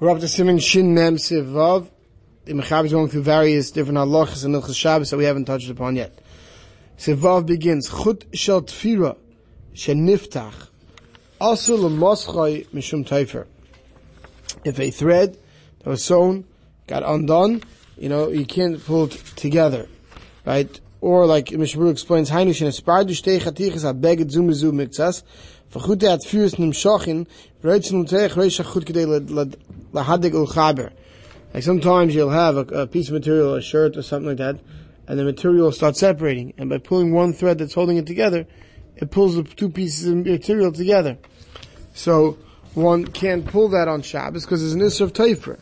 We're 0.00 0.10
up 0.10 0.20
to 0.20 0.28
Simon 0.28 0.60
Shin 0.60 0.94
Mem 0.94 1.16
Sivav. 1.16 1.90
The 2.44 2.54
Mechab 2.54 2.84
is 2.84 2.92
going 2.92 3.08
through 3.08 3.24
various 3.24 3.72
different 3.72 3.98
halachas 3.98 4.44
and 4.44 4.54
Ilchas 4.54 4.76
Shabbos 4.76 5.10
that 5.10 5.16
we 5.16 5.24
haven't 5.24 5.46
touched 5.46 5.68
upon 5.70 5.96
yet. 5.96 6.16
Sivav 6.96 7.46
begins, 7.46 7.88
Chut 7.88 8.26
Shel 8.32 8.62
Tfira, 8.62 9.16
Sheniftach, 9.74 10.68
Also 11.40 11.76
L'moschai 11.76 12.68
Mishum 12.68 13.04
Teifer. 13.04 13.48
If 14.64 14.78
a 14.78 14.92
thread 14.92 15.36
that 15.80 15.90
was 15.90 16.04
sewn 16.04 16.44
got 16.86 17.02
undone, 17.02 17.64
you 17.96 18.08
know, 18.08 18.28
you 18.28 18.46
can't 18.46 18.80
pull 18.84 19.06
it 19.06 19.10
together, 19.34 19.88
right? 20.46 20.80
Or 21.00 21.26
like 21.26 21.46
Mishabur 21.46 21.90
explains, 21.90 22.30
Hainu 22.30 22.54
Shen 22.54 22.68
Espardu 22.68 23.20
Shtei 23.20 23.40
Chatichas 23.40 23.82
HaBeged 23.82 24.30
Zumizu 24.30 24.70
Mikzas, 24.70 25.24
V'chute 25.72 26.04
At 26.04 26.24
Firis 26.24 26.54
Nimshochin, 26.54 27.26
V'reitzen 27.62 28.02
L'teich 28.04 28.30
Reisha 28.30 28.64
Chut 28.64 28.86
Kedei 28.86 29.06
Lahadig 29.92 30.32
Ulchaber. 30.32 30.92
Like 31.52 31.62
sometimes 31.62 32.14
you'll 32.14 32.30
have 32.30 32.56
a, 32.56 32.60
a, 32.60 32.86
piece 32.86 33.08
of 33.08 33.14
material, 33.14 33.54
a 33.54 33.60
shirt 33.60 33.96
or 33.96 34.02
something 34.02 34.28
like 34.28 34.38
that, 34.38 34.58
and 35.06 35.18
the 35.18 35.24
material 35.24 35.64
will 35.64 35.72
start 35.72 35.96
separating. 35.96 36.54
And 36.56 36.70
by 36.70 36.78
pulling 36.78 37.12
one 37.12 37.34
thread 37.34 37.58
that's 37.58 37.74
holding 37.74 37.98
it 37.98 38.06
together, 38.06 38.46
it 38.96 39.10
pulls 39.10 39.36
the 39.36 39.42
two 39.42 39.68
pieces 39.68 40.08
of 40.08 40.16
material 40.16 40.72
together. 40.72 41.18
So 41.92 42.38
one 42.74 43.06
can't 43.06 43.44
pull 43.44 43.68
that 43.68 43.88
on 43.88 44.02
Shabbos 44.02 44.44
because 44.44 44.60
there's 44.60 44.72
an 44.72 44.82
issue 44.82 45.04
of 45.04 45.12
Teifer. 45.12 45.58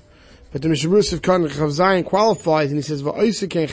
But 0.53 0.63
the 0.63 0.69
Mishabur 0.69 1.13
of 1.13 1.23
Kan 1.23 1.47
Chav 1.49 2.05
qualifies 2.05 2.71
and 2.71 2.79
he 2.79 2.83
says, 2.83 3.03
ken. 3.49 3.69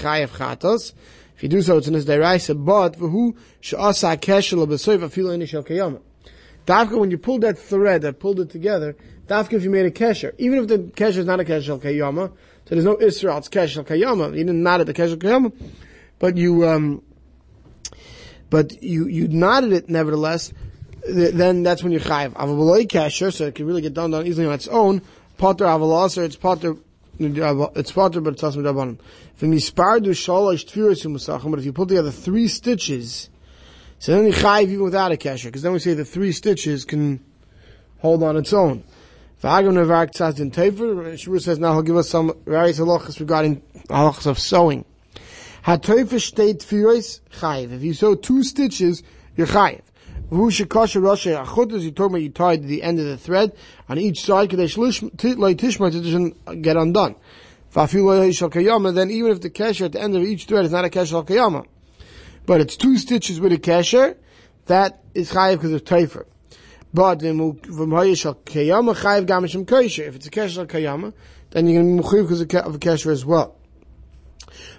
If 1.36 1.42
you 1.42 1.50
do 1.50 1.62
so, 1.62 1.78
it's 1.78 1.88
in 1.88 1.94
his 1.94 2.06
deraisa, 2.06 2.66
but 2.66 2.98
v'hu 2.98 3.36
she'asa. 3.60 4.18
Dafka, 6.66 6.98
when 6.98 7.12
you 7.12 7.18
pulled 7.18 7.42
that 7.42 7.58
thread 7.58 8.02
that 8.04 8.20
pulled 8.20 8.40
it 8.40 8.50
together, 8.50 8.96
Dafka 9.28 9.54
if 9.54 9.64
you 9.64 9.70
made 9.70 9.86
a 9.86 9.92
kesher, 9.92 10.34
even 10.38 10.60
if 10.60 10.68
the 10.68 10.80
kesher 10.80 11.18
is 11.18 11.26
not 11.26 11.40
a 11.40 11.44
kesher 11.44 11.80
kayama, 11.80 12.30
so 12.30 12.76
there's 12.76 12.86
no 12.86 13.00
Israel, 13.00 13.38
it's 13.38 13.50
kesher 13.50 13.86
kayama. 13.86 14.30
You 14.32 14.44
didn't 14.46 14.64
nod 14.64 14.82
at 14.82 14.88
the 14.88 14.94
kesher 14.94 15.18
kayama, 15.18 15.54
but 16.20 16.38
you, 16.38 16.68
um, 16.68 17.02
but 18.50 18.82
you, 18.82 19.08
you 19.08 19.28
nodded 19.28 19.74
it 19.74 19.90
nevertheless, 19.90 20.54
then 21.08 21.64
that's 21.64 21.84
when 21.84 21.92
you're 21.92 22.02
chayiv. 22.02 22.34
Avabaloi 22.34 22.88
kesher, 22.88 23.34
so 23.34 23.48
it 23.48 23.56
can 23.56 23.66
really 23.66 23.82
get 23.82 23.94
done, 23.94 24.12
done 24.12 24.26
easily 24.26 24.48
on 24.48 24.54
its 24.54 24.68
own. 24.70 25.02
Potter 25.38 25.66
avalas, 25.66 26.18
or 26.18 26.24
it's 26.24 26.38
potter, 26.38 26.78
it's 27.20 27.92
potter, 27.92 28.22
but 28.22 28.34
it's 28.34 28.44
also 28.44 28.62
rabbanim. 28.62 28.98
V'mispardu 29.40 30.12
shalosh 30.12 31.52
but 31.52 31.60
if 31.60 31.66
you 31.66 31.74
put 31.74 31.90
together 31.90 32.12
three 32.12 32.48
stitches, 32.48 33.30
so 34.04 34.12
then 34.12 34.26
you 34.26 34.34
chayiv 34.34 34.68
even 34.68 34.84
without 34.84 35.14
a 35.14 35.16
kesher, 35.16 35.46
because 35.46 35.62
then 35.62 35.72
we 35.72 35.80
say 35.80 35.94
the 35.94 36.04
three 36.04 36.34
stitches 36.34 36.84
can 36.84 37.24
hold 38.00 38.22
on 38.22 38.36
its 38.36 38.52
own. 38.52 38.84
V'agam 39.42 39.76
nevar 39.76 40.12
tzaz 40.12 40.42
in 40.42 40.52
tefer. 40.52 41.18
Shur 41.18 41.40
says 41.40 41.58
now 41.58 41.72
he'll 41.72 41.84
give 41.84 41.96
us 41.96 42.10
some 42.10 42.34
various 42.46 42.80
halachas 42.82 43.22
regarding 43.22 43.62
halachas 43.88 44.26
of 44.26 44.38
sewing. 44.38 44.84
Ha-tefer 45.62 46.18
shtei 46.18 46.54
tfiros 46.54 47.22
chayiv. 47.40 47.72
If 47.72 47.82
you 47.82 47.94
sew 47.94 48.16
two 48.16 48.44
stitches, 48.44 49.04
you're 49.38 49.48
chayiv. 49.48 49.80
V'hu 50.30 50.52
shekasha 50.52 51.00
rasha 51.02 51.42
achut, 51.46 51.72
as 51.72 51.86
you 51.86 51.92
told 51.92 52.12
me, 52.12 52.20
you 52.24 52.30
tied 52.30 52.64
the 52.64 52.84
end 52.84 53.00
of 53.00 53.06
the 53.06 53.16
thread 53.18 53.56
on 53.88 53.98
each 53.98 54.22
side, 54.22 54.50
kadesh 54.50 54.76
loy 54.76 54.92
tishma, 54.92 55.88
it 55.88 56.02
doesn't 56.02 56.62
get 56.62 56.76
undone. 56.76 57.16
Then 57.74 57.88
even 59.12 59.32
if 59.32 59.40
the 59.40 59.50
kesher 59.50 59.86
at 59.86 59.94
the 59.94 60.02
end 60.02 60.14
of 60.18 60.24
each 60.24 60.44
thread 60.44 60.66
is 60.66 60.72
not 60.74 60.84
a 60.84 60.90
kesher 60.90 61.14
al 61.14 61.24
kayama, 61.24 61.66
but 62.46 62.62
it's 62.62 62.76
two 62.76 62.98
stitches 62.98 63.40
with 63.40 63.54
a 63.54 63.58
kesher, 63.58 64.18
that 64.66 65.04
is 65.14 65.32
chayiv 65.32 65.54
because 65.54 65.74
of 65.74 65.84
tefer. 65.84 66.26
But 66.94 67.24
if 67.24 67.26
it's 67.26 67.36
a 67.36 67.36
kesher 70.32 70.68
kayama, 70.68 71.14
then 71.50 71.68
you're 71.68 71.82
going 71.82 71.98
to 71.98 72.04
be 72.04 72.08
mechuyev 72.08 72.24
because 72.24 72.42
of 72.42 72.76
a 72.76 72.80
kesher 72.80 73.12
as 73.12 73.26
well. 73.26 73.56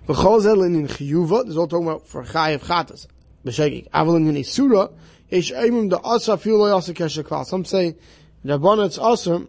V'chol 0.07 0.41
zelin 0.43 0.75
in 0.77 0.87
chiyuva, 0.87 1.45
there's 1.45 1.57
all 1.57 1.67
talking 1.67 1.89
about 1.89 2.07
for 2.07 2.23
chayiv 2.25 2.61
chatas. 2.61 3.07
B'shegig. 3.45 3.91
Avalin 3.91 4.29
in 4.29 4.37
isura, 4.37 4.93
yesh 5.29 5.53
aimim 5.53 5.91
da 5.91 5.99
asa 6.05 6.37
feel 6.37 6.59
loy 6.59 6.73
asa 6.75 6.95
kesher 6.95 7.25
klal. 7.25 7.45
Some 7.45 7.65
say, 7.65 7.97
Rabbana 8.45 8.87
it's 8.87 8.99
asa, 8.99 9.47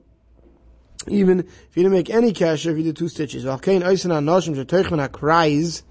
even 1.07 1.41
if 1.41 1.75
you 1.75 1.83
didn't 1.83 1.91
make 1.91 2.09
any 2.09 2.33
kesher, 2.33 2.71
if 2.71 2.77
you 2.77 2.83
did 2.83 2.95
two 2.95 3.09
stitches. 3.09 3.45
V'alkein 3.45 3.83
oisin 3.83 4.11
ha-noshim 4.11 4.55
shetoichmen 4.55 4.99
ha-krais, 4.99 5.83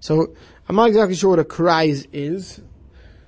So, 0.00 0.34
I'm 0.68 0.76
not 0.76 0.88
exactly 0.88 1.14
sure 1.14 1.30
what 1.30 1.38
a 1.38 1.44
krais 1.44 2.06
is. 2.12 2.60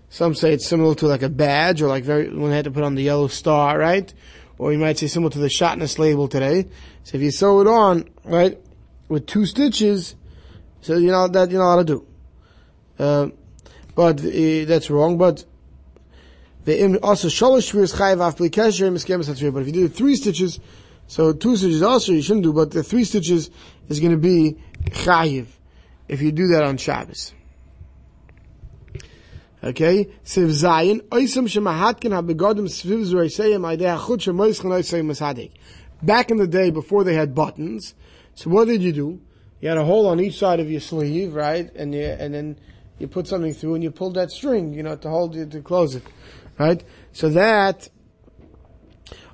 Some 0.09 0.35
say 0.35 0.53
it's 0.53 0.67
similar 0.67 0.95
to 0.95 1.07
like 1.07 1.23
a 1.23 1.29
badge, 1.29 1.83
or 1.83 1.89
like 1.89 2.05
very 2.05 2.29
when 2.29 2.51
they 2.51 2.57
had 2.57 2.67
to 2.67 2.71
put 2.71 2.85
on 2.85 2.95
the 2.95 3.03
yellow 3.03 3.27
star, 3.27 3.79
right? 3.79 4.13
Or 4.59 4.73
you 4.73 4.79
might 4.79 4.97
say 4.97 5.09
similar 5.09 5.31
to 5.33 5.41
the 5.41 5.49
shotness 5.49 5.99
label 5.99 6.29
today. 6.29 6.69
So 7.03 7.17
if 7.17 7.23
you 7.23 7.33
sew 7.33 7.61
it 7.61 7.67
on, 7.67 8.09
right, 8.25 8.59
with 9.09 9.27
two 9.27 9.45
stitches, 9.45 10.15
so 10.81 10.97
you 10.97 11.11
know 11.11 11.27
that 11.27 11.51
you 11.51 11.59
know 11.59 11.69
how 11.69 11.77
to 11.77 11.85
do. 11.85 12.07
Uh, 12.99 13.29
but 13.97 14.21
uh, 14.21 14.65
that's 14.67 14.89
wrong. 14.89 15.19
But 15.19 15.45
the 16.65 16.99
also 17.01 17.29
shalosh 17.29 17.73
shvius 17.73 17.93
kesher 17.93 18.93
miskemes 18.93 19.53
But 19.53 19.61
if 19.63 19.67
you 19.67 19.73
do 19.73 19.89
three 19.89 20.15
stitches, 20.15 20.61
so 21.07 21.33
two 21.33 21.57
stitches 21.57 21.83
also 21.83 22.13
you 22.13 22.23
shouldn't 22.23 22.45
do. 22.45 22.53
But 22.53 22.71
the 22.71 22.83
three 22.83 23.05
stitches 23.05 23.51
is 23.89 24.01
going 24.01 24.13
to 24.13 24.19
be 24.19 24.57
chayiv 24.91 25.47
if 26.09 26.23
you 26.23 26.33
do 26.33 26.49
that 26.49 26.63
on 26.63 26.77
Shabbos. 26.77 27.33
Okay, 29.63 30.11
Siv 30.25 30.49
Zayin, 30.51 31.01
Oisam 31.09 31.47
Shemahatkin 31.49 32.11
HaBegodim 32.11 32.69
Sviv 32.69 33.07
Zureiseyim 33.07 33.63
Aidei 33.63 33.97
Shemoischon 33.97 34.67
Oisayim 34.67 35.07
Masadik. 35.07 35.53
Back 36.03 36.31
in 36.31 36.37
the 36.37 36.47
day, 36.47 36.71
before 36.71 37.03
they 37.03 37.15
had 37.15 37.35
buttons, 37.35 37.95
so 38.35 38.51
what 38.51 38.67
did 38.67 38.83
you 38.83 38.93
do? 38.93 39.23
You 39.63 39.71
had 39.71 39.79
a 39.79 39.85
hole 39.85 40.07
on 40.07 40.21
each 40.21 40.39
side 40.39 40.61
of 40.61 40.71
your 40.71 40.83
sleeve, 40.83 41.35
right? 41.35 41.75
And 41.75 41.95
you, 41.95 42.03
and 42.03 42.35
then 42.35 42.59
you 42.99 43.09
put 43.09 43.27
something 43.27 43.55
through 43.55 43.77
and 43.77 43.83
you 43.83 43.91
pulled 43.91 44.17
that 44.17 44.31
string, 44.31 44.75
you 44.75 44.83
know, 44.83 44.97
to 44.97 45.09
hold 45.09 45.35
it, 45.35 45.51
to 45.53 45.63
close 45.63 45.95
it, 45.95 46.03
right? 46.59 46.85
So 47.13 47.31
that, 47.31 47.89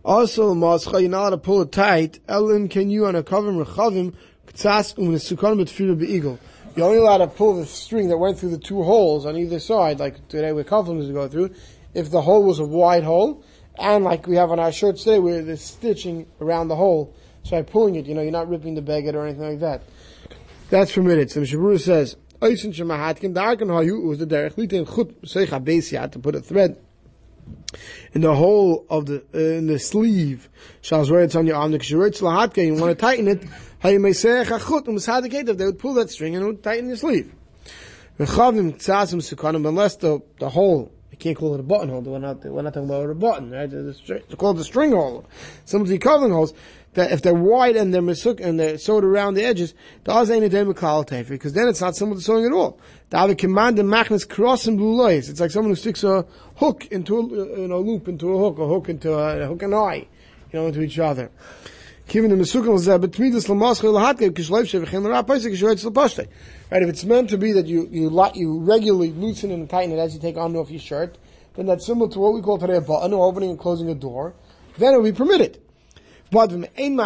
also, 0.04 0.54
Mascha, 0.54 1.00
you're 1.00 1.10
not 1.10 1.20
allowed 1.20 1.30
to 1.30 1.38
pull 1.38 1.62
it 1.62 1.72
tight. 1.72 2.20
Elim 2.28 2.68
can 2.68 2.90
you 2.90 3.06
on 3.06 3.14
a 3.14 3.22
kavim 3.22 3.62
rechavim, 3.64 4.14
ktsas 4.46 4.98
um 4.98 5.12
nesukan 5.12 5.60
betfira 5.60 5.98
be'eagle. 5.98 6.38
You're 6.74 6.86
only 6.86 6.98
allowed 6.98 7.18
to 7.18 7.26
pull 7.26 7.56
the 7.56 7.66
string 7.66 8.08
that 8.08 8.18
went 8.18 8.38
through 8.38 8.50
the 8.50 8.58
two 8.58 8.82
holes 8.82 9.26
on 9.26 9.36
either 9.36 9.58
side, 9.58 9.98
like 9.98 10.28
today 10.28 10.52
with 10.52 10.68
cufflinks 10.68 11.06
to 11.06 11.12
go 11.12 11.28
through, 11.28 11.50
if 11.94 12.10
the 12.10 12.22
hole 12.22 12.44
was 12.44 12.58
a 12.60 12.64
wide 12.64 13.04
hole, 13.04 13.44
and 13.78 14.04
like 14.04 14.26
we 14.26 14.36
have 14.36 14.50
on 14.50 14.60
our 14.60 14.72
shirts 14.72 15.04
today, 15.04 15.18
where 15.18 15.42
there's 15.42 15.62
stitching 15.62 16.26
around 16.40 16.68
the 16.68 16.76
hole. 16.76 17.14
So 17.42 17.56
by 17.56 17.62
pulling 17.62 17.96
it, 17.96 18.06
you 18.06 18.14
know, 18.14 18.22
you're 18.22 18.30
not 18.30 18.48
ripping 18.48 18.74
the 18.74 18.82
beggar 18.82 19.18
or 19.18 19.26
anything 19.26 19.42
like 19.42 19.60
that. 19.60 19.82
That's 20.70 20.92
permitted. 20.92 21.30
So 21.30 21.40
Shabura 21.40 21.80
says, 21.80 22.16
was 22.40 22.62
the 22.62 24.26
derech 24.26 26.12
to 26.12 26.18
put 26.18 26.34
a 26.34 26.40
thread 26.40 26.76
in 28.12 28.22
the 28.22 28.34
hole 28.34 28.86
of 28.90 29.06
the 29.06 29.24
uh, 29.34 29.38
in 29.38 29.66
the 29.66 29.78
sleeve. 29.78 30.48
Shals 30.82 31.10
where 31.10 31.22
it's 31.22 31.36
on 31.36 31.46
your 31.46 31.56
arm. 31.56 31.72
Because 31.72 31.90
you 31.90 31.98
want 31.98 32.14
to 32.14 32.94
tighten 32.94 33.28
it. 33.28 33.44
How 33.80 33.88
you 33.88 34.00
may 34.00 34.12
say 34.12 34.44
chachut 34.44 34.88
um 34.88 35.56
They 35.56 35.64
would 35.64 35.78
pull 35.78 35.94
that 35.94 36.10
string 36.10 36.34
and 36.34 36.44
it 36.44 36.46
would 36.46 36.62
tighten 36.62 36.88
your 36.88 36.96
sleeve. 36.96 37.32
Rechavim 38.18 38.74
tzasim 38.74 39.20
sukanim 39.20 39.66
unless 39.66 39.96
the 39.96 40.20
the 40.38 40.50
hole. 40.50 40.92
You 41.10 41.16
can't 41.16 41.36
call 41.36 41.54
it 41.54 41.60
a 41.60 41.62
buttonhole. 41.62 42.02
We're 42.02 42.18
not 42.18 42.44
we're 42.44 42.62
not 42.62 42.74
talking 42.74 42.88
about 42.88 43.08
a 43.08 43.14
button. 43.14 43.50
Right? 43.50 43.72
It's 43.72 44.34
called 44.36 44.58
the 44.58 44.64
string 44.64 44.92
hole. 44.92 45.24
Some 45.64 45.80
of 45.80 45.88
the 45.88 45.98
covering 45.98 46.32
holes 46.32 46.52
that 46.94 47.12
if 47.12 47.22
they're 47.22 47.34
wide 47.34 47.76
and 47.76 47.94
they're 47.94 48.02
misuk 48.02 48.40
and 48.40 48.58
they're 48.58 48.76
sewed 48.76 49.04
around 49.04 49.34
the 49.34 49.44
edges, 49.44 49.74
the 50.04 50.12
oz 50.12 50.30
ain't 50.30 50.44
a 50.44 50.48
demikal 50.48 51.06
because 51.28 51.52
then 51.52 51.68
it's 51.68 51.80
not 51.80 51.94
similar 51.94 52.16
to 52.16 52.22
sewing 52.22 52.44
at 52.44 52.52
all. 52.52 52.78
The 53.10 53.18
other 53.18 53.34
command 53.34 53.78
the 53.78 53.82
machnas 53.82 54.28
cross 54.28 54.66
and 54.66 54.76
blue 54.76 54.96
lights. 54.96 55.28
It's 55.28 55.40
like 55.40 55.50
someone 55.50 55.70
who 55.70 55.76
sticks 55.76 56.02
a 56.02 56.26
hook 56.56 56.86
into 56.86 57.16
a 57.16 57.22
uh, 57.22 57.56
you 57.60 57.68
know, 57.68 57.80
loop 57.80 58.08
into 58.08 58.32
a 58.32 58.38
hook, 58.38 58.58
a 58.58 58.66
hook 58.66 58.88
into 58.88 59.12
a, 59.12 59.42
a 59.42 59.46
hook 59.46 59.62
and 59.62 59.74
eye, 59.74 60.06
you 60.52 60.58
know, 60.58 60.66
into 60.66 60.82
each 60.82 60.98
other. 60.98 61.30
Right, 66.72 66.82
if 66.82 66.88
it's 66.88 67.04
meant 67.04 67.30
to 67.30 67.38
be 67.38 67.52
that 67.52 67.66
you 67.66 67.88
you 67.92 68.10
you 68.34 68.58
regularly 68.58 69.12
loosen 69.12 69.52
and 69.52 69.70
tighten 69.70 69.92
it 69.92 70.00
as 70.00 70.12
you 70.12 70.20
take 70.20 70.36
on 70.36 70.56
off 70.56 70.70
your 70.70 70.80
shirt, 70.80 71.18
then 71.54 71.66
that's 71.66 71.86
similar 71.86 72.10
to 72.10 72.18
what 72.18 72.34
we 72.34 72.42
call 72.42 72.58
today 72.58 72.76
a 72.76 72.80
button 72.80 73.12
or 73.12 73.26
opening 73.26 73.50
and 73.50 73.58
closing 73.60 73.88
a 73.90 73.94
door. 73.94 74.34
Then 74.76 74.94
it 74.94 74.96
will 74.96 75.04
be 75.04 75.12
permitted. 75.12 75.60
But 76.30 76.52
l'pa'am 76.52 76.96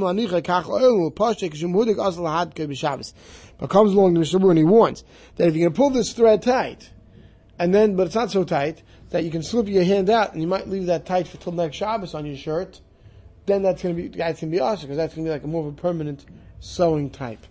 l'anicha 0.00 0.42
kach 0.42 0.68
oil 0.68 1.06
l'pashte 1.06 1.48
kishumudik 1.50 2.04
as 2.04 2.18
l'hatke 2.18 2.66
b'shabbos. 2.66 3.12
But 3.58 3.70
comes 3.70 3.92
along 3.92 4.14
the 4.14 4.20
Mishnah 4.20 4.48
and 4.48 4.58
he 4.58 4.64
warns 4.64 5.04
that 5.36 5.46
if 5.46 5.54
going 5.54 5.64
to 5.64 5.70
pull 5.70 5.90
this 5.90 6.12
thread 6.12 6.42
tight, 6.42 6.90
and 7.58 7.72
then, 7.72 7.94
but 7.94 8.06
it's 8.06 8.16
not 8.16 8.32
so 8.32 8.42
tight, 8.42 8.82
that 9.10 9.22
you 9.22 9.30
can 9.30 9.44
slip 9.44 9.68
your 9.68 9.84
hand 9.84 10.10
out 10.10 10.32
and 10.32 10.42
you 10.42 10.48
might 10.48 10.68
leave 10.68 10.86
that 10.86 11.06
tight 11.06 11.28
for 11.28 11.36
till 11.36 11.52
next 11.52 11.76
Shabbos 11.76 12.14
on 12.14 12.26
your 12.26 12.36
shirt, 12.36 12.80
then 13.46 13.62
that's 13.62 13.82
going 13.82 13.94
to 13.94 14.02
be 14.02 14.08
that's 14.08 14.40
going 14.40 14.50
to 14.50 14.56
be 14.56 14.60
awesome 14.60 14.88
because 14.88 14.96
that's 14.96 15.14
going 15.14 15.24
to 15.24 15.28
be 15.28 15.32
like 15.32 15.44
a 15.44 15.46
more 15.46 15.66
of 15.66 15.72
a 15.72 15.76
permanent 15.76 16.24
sewing 16.58 17.10
type. 17.10 17.46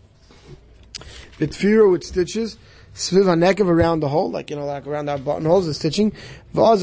The 1.40 1.48
tefira 1.48 1.90
with 1.90 2.04
stitches. 2.04 2.58
Sviv 2.94 3.24
hanekev 3.24 3.66
around 3.66 4.02
the 4.02 4.10
hole, 4.10 4.30
like, 4.30 4.52
you 4.52 4.56
know, 4.56 4.66
like 4.66 4.86
around 4.86 5.10
our 5.10 5.18
buttonholes, 5.18 5.66
the 5.66 5.74
stitching. 5.74 6.14
Then 6.54 6.78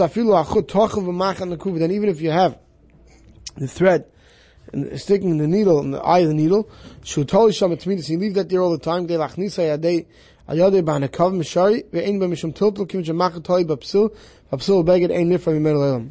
even 1.91 2.09
if 2.09 2.21
you 2.21 2.31
have 2.33 2.59
the 3.57 3.69
thread 3.69 4.05
and 4.73 5.01
sticking 5.01 5.31
in 5.31 5.39
the 5.39 5.49
needle, 5.49 5.81
in 5.81 5.91
the 5.91 6.01
eye 6.01 6.21
of 6.21 6.29
the 6.29 6.35
needle, 6.35 6.71
shu 7.03 7.25
totally 7.25 7.53
sham 7.53 7.71
etmidas, 7.71 8.09
you 8.09 8.19
leave 8.19 8.35
that 8.35 8.49
there 8.49 8.61
all 8.61 8.71
the 8.71 8.79
time, 8.79 9.07
de 9.07 9.15
lachnisa 9.15 9.77
yadei, 9.77 10.07
ayadei 10.49 10.83
b'hanekav 10.83 11.35
mishari, 11.35 11.85
ve'ein 11.91 12.19
b'mishum 12.19 12.55
tiltel, 12.55 12.89
kim 12.89 13.03
shemachat 13.03 13.45
toi 13.45 13.65
b'psil, 13.65 14.15
b'psil 14.53 14.85
beged 14.85 15.11
ein 15.11 15.29
nifra 15.29 15.53
mimenu 15.53 15.77
le'elam. 15.77 16.11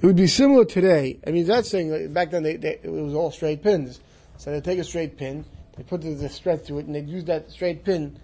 It 0.00 0.06
would 0.06 0.16
be 0.16 0.26
similar 0.26 0.64
today, 0.64 1.18
I 1.26 1.30
mean, 1.30 1.46
that's 1.46 1.70
saying, 1.70 1.90
like, 1.90 2.12
back 2.12 2.30
then 2.30 2.42
they, 2.42 2.56
they, 2.56 2.78
it 2.82 2.90
was 2.90 3.14
all 3.14 3.30
straight 3.30 3.62
pins. 3.62 4.00
So 4.36 4.50
they 4.50 4.60
take 4.60 4.78
a 4.78 4.84
straight 4.84 5.16
pin, 5.16 5.44
they 5.76 5.82
put 5.82 6.02
the, 6.02 6.28
thread 6.28 6.64
through 6.64 6.80
it, 6.80 6.86
and 6.86 6.94
they'd 6.94 7.08
use 7.08 7.24
that 7.24 7.50
straight 7.50 7.84
pin 7.84 8.18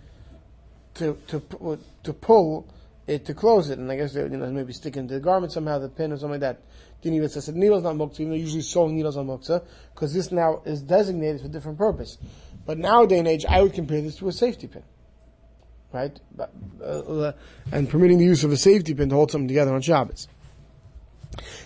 to 0.95 1.17
to 1.29 1.79
to 2.03 2.13
pull 2.13 2.67
it 3.11 3.25
to 3.27 3.35
close 3.35 3.71
it, 3.71 3.79
and 3.79 3.91
I 3.91 3.97
guess 3.97 4.15
you 4.15 4.29
know 4.29 4.51
maybe 4.51 4.73
stick 4.73 4.97
into 4.97 5.15
the 5.15 5.21
garment 5.21 5.53
somehow, 5.53 5.79
the 5.79 5.89
pin 5.89 6.13
or 6.13 6.17
something 6.17 6.33
like 6.33 6.41
that. 6.41 6.61
Didn't 7.03 7.17
even 7.17 7.29
say 7.29 7.53
needles 7.53 7.83
not 7.83 7.97
muktzah, 7.97 8.21
even 8.21 8.31
though 8.31 8.37
usually 8.37 8.63
sewing 8.63 8.95
needles 8.95 9.17
on 9.17 9.27
muktzah, 9.27 9.65
because 9.95 10.15
this 10.15 10.31
now 10.31 10.63
is 10.65 10.83
designated 10.83 11.41
for 11.41 11.47
a 11.49 11.51
different 11.51 11.79
purpose. 11.79 12.19
But 12.67 12.79
nowadays 12.79 13.27
age, 13.27 13.47
I 13.47 13.63
would 13.63 13.73
compare 13.73 14.01
this 14.01 14.17
to 14.17 14.29
a 14.29 14.33
safety 14.33 14.67
pin, 14.67 14.83
right? 15.93 16.19
But, 16.37 16.53
uh, 16.81 16.85
uh, 16.85 17.33
and 17.73 17.89
permitting 17.89 18.19
the 18.19 18.25
use 18.25 18.45
of 18.45 18.53
a 18.53 18.57
safety 18.57 18.95
pin 18.95 19.09
to 19.09 19.15
hold 19.15 19.31
something 19.31 19.49
together 19.49 19.75
on 19.75 19.81
Shabbos. 19.81 20.29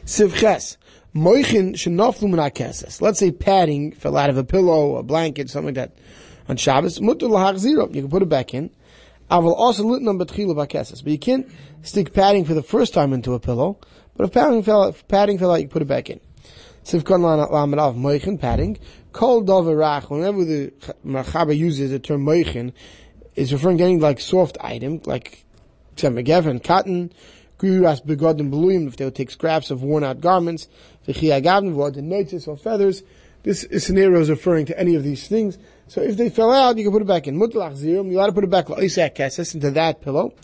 Sivches. 0.05 0.77
Moichin 1.15 1.75
shenoflu 1.75 2.23
min 2.23 3.01
Let's 3.01 3.19
say 3.19 3.31
padding 3.31 3.93
fell 3.93 4.17
out 4.17 4.31
of 4.31 4.37
a 4.37 4.45
pillow, 4.45 4.97
a 4.97 5.03
blanket, 5.03 5.51
something 5.51 5.75
like 5.75 5.93
that 5.93 5.99
on 6.49 6.57
Shabbos. 6.57 6.99
You 7.01 7.15
can 7.17 8.09
put 8.09 8.23
it 8.23 8.29
back 8.29 8.55
in. 8.55 8.71
I 9.31 9.39
will 9.39 9.55
also 9.55 9.85
litnam 9.85 10.23
betchilu 10.23 10.55
bakeses. 10.55 11.03
But 11.03 11.13
you 11.13 11.19
can't 11.19 11.51
stick 11.83 12.13
padding 12.13 12.45
for 12.45 12.55
the 12.55 12.63
first 12.63 12.95
time 12.95 13.13
into 13.13 13.35
a 13.35 13.41
pillow. 13.41 13.79
But 14.17 14.25
if 14.25 14.33
padding 14.33 14.63
fell, 14.63 14.85
if 14.85 15.07
padding 15.09 15.39
fell 15.39 15.53
out, 15.53 15.61
you 15.61 15.69
put 15.69 15.83
it 15.83 15.89
back 15.89 16.11
in. 16.11 16.21
Sivkon 16.85 17.23
lamed 17.51 17.79
av 17.79 17.97
moichin 17.97 18.39
padding. 18.39 18.79
Kol 19.13 19.43
dover 19.43 19.77
Whenever 20.09 20.45
the 20.45 20.73
Mechaber 21.05 21.57
uses 21.57 21.91
the 21.91 21.99
term 21.99 22.25
moichin, 22.25 22.73
is 23.37 23.53
referring 23.53 23.79
to 23.79 23.85
any 23.85 23.99
like 23.99 24.21
soft 24.21 24.59
item, 24.61 25.01
like 25.07 25.45
tzemegevin, 25.97 26.63
cotton, 26.63 27.13
guras 27.59 28.05
begodim 28.05 28.51
beluyim, 28.51 28.87
if 28.87 28.97
they 28.97 29.05
would 29.05 29.15
take 29.15 29.31
scraps 29.31 29.71
of 29.71 29.83
worn 29.83 30.05
out 30.05 30.21
garments, 30.21 30.69
v'chiyagavim, 31.07 31.75
v'od 31.75 31.97
noitis 31.97 32.47
or 32.47 32.57
feathers. 32.57 33.03
This 33.45 33.67
scenario 33.79 34.21
is 34.21 34.31
referring 34.31 34.67
to 34.67 34.79
any 34.79 34.95
of 34.95 35.03
these 35.03 35.29
things. 35.29 35.59
So 35.87 36.01
if 36.01 36.17
they 36.17 36.31
fell 36.31 36.51
out, 36.51 36.79
you 36.79 36.85
can 36.85 36.93
put 36.93 37.03
it 37.03 37.09
back 37.09 37.27
in. 37.27 37.37
Mutlach 37.37 37.75
zirum, 37.75 38.11
you 38.11 38.21
ought 38.21 38.27
to 38.27 38.33
put 38.33 38.45
it 38.45 38.51
back 38.51 38.71
into 38.71 39.71
that 39.71 40.01
pillow, 40.01 40.35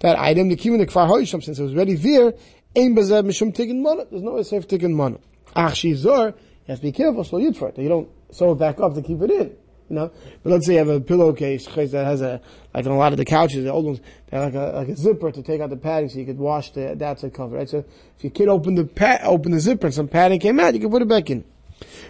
that 0.00 0.18
item. 0.18 0.48
The 0.48 0.56
kivin 0.56 0.78
the 0.78 0.86
kfar 0.86 1.08
hoisham, 1.08 1.42
since 1.42 1.58
it 1.58 1.62
was 1.62 1.74
ready 1.74 1.94
there, 1.94 2.32
aim 2.74 2.96
bazeb 2.96 3.26
mishum 3.26 3.54
tikkun 3.54 3.82
mana. 3.82 4.06
There's 4.10 4.22
no 4.22 4.32
way 4.32 4.42
safe 4.42 4.66
tikkun 4.66 4.92
mana. 4.92 5.18
Ach 5.54 5.72
shizor, 5.72 6.34
you 6.34 6.34
have 6.68 6.78
to 6.78 6.82
be 6.82 6.92
careful, 6.92 7.24
so 7.24 7.38
you 7.38 7.52
for 7.52 7.68
it. 7.68 7.78
You 7.78 7.88
don't 7.88 8.08
sew 8.30 8.52
it 8.52 8.56
back 8.56 8.80
up 8.80 8.94
to 8.94 9.02
keep 9.02 9.20
it 9.22 9.30
in. 9.30 9.56
You 9.90 9.96
know, 9.96 10.12
but 10.42 10.50
let's 10.50 10.66
say 10.66 10.74
you 10.74 10.78
have 10.80 10.88
a 10.88 11.00
pillowcase 11.00 11.64
that 11.66 12.04
has 12.04 12.20
a 12.20 12.42
like 12.74 12.84
on 12.84 12.92
a 12.92 12.98
lot 12.98 13.12
of 13.12 13.16
the 13.16 13.24
couches, 13.24 13.64
the 13.64 13.72
old 13.72 13.86
ones, 13.86 14.00
they 14.28 14.36
have 14.36 14.52
like 14.52 14.72
a 14.72 14.76
like 14.76 14.88
a 14.88 14.96
zipper 14.96 15.32
to 15.32 15.42
take 15.42 15.62
out 15.62 15.70
the 15.70 15.78
padding 15.78 16.10
so 16.10 16.18
you 16.18 16.26
could 16.26 16.38
wash 16.38 16.70
the 16.72 16.94
the 16.94 17.06
outside 17.06 17.32
cover, 17.32 17.56
right? 17.56 17.68
So 17.68 17.78
if 18.16 18.24
your 18.24 18.30
kid 18.30 18.48
opened 18.48 18.76
the 18.76 18.84
pad, 18.84 19.22
opened 19.24 19.54
the 19.54 19.60
zipper 19.60 19.86
and 19.86 19.94
some 19.94 20.08
padding 20.08 20.40
came 20.40 20.60
out, 20.60 20.74
you 20.74 20.80
can 20.80 20.90
put 20.90 21.00
it 21.00 21.08
back 21.08 21.30
in. 21.30 21.42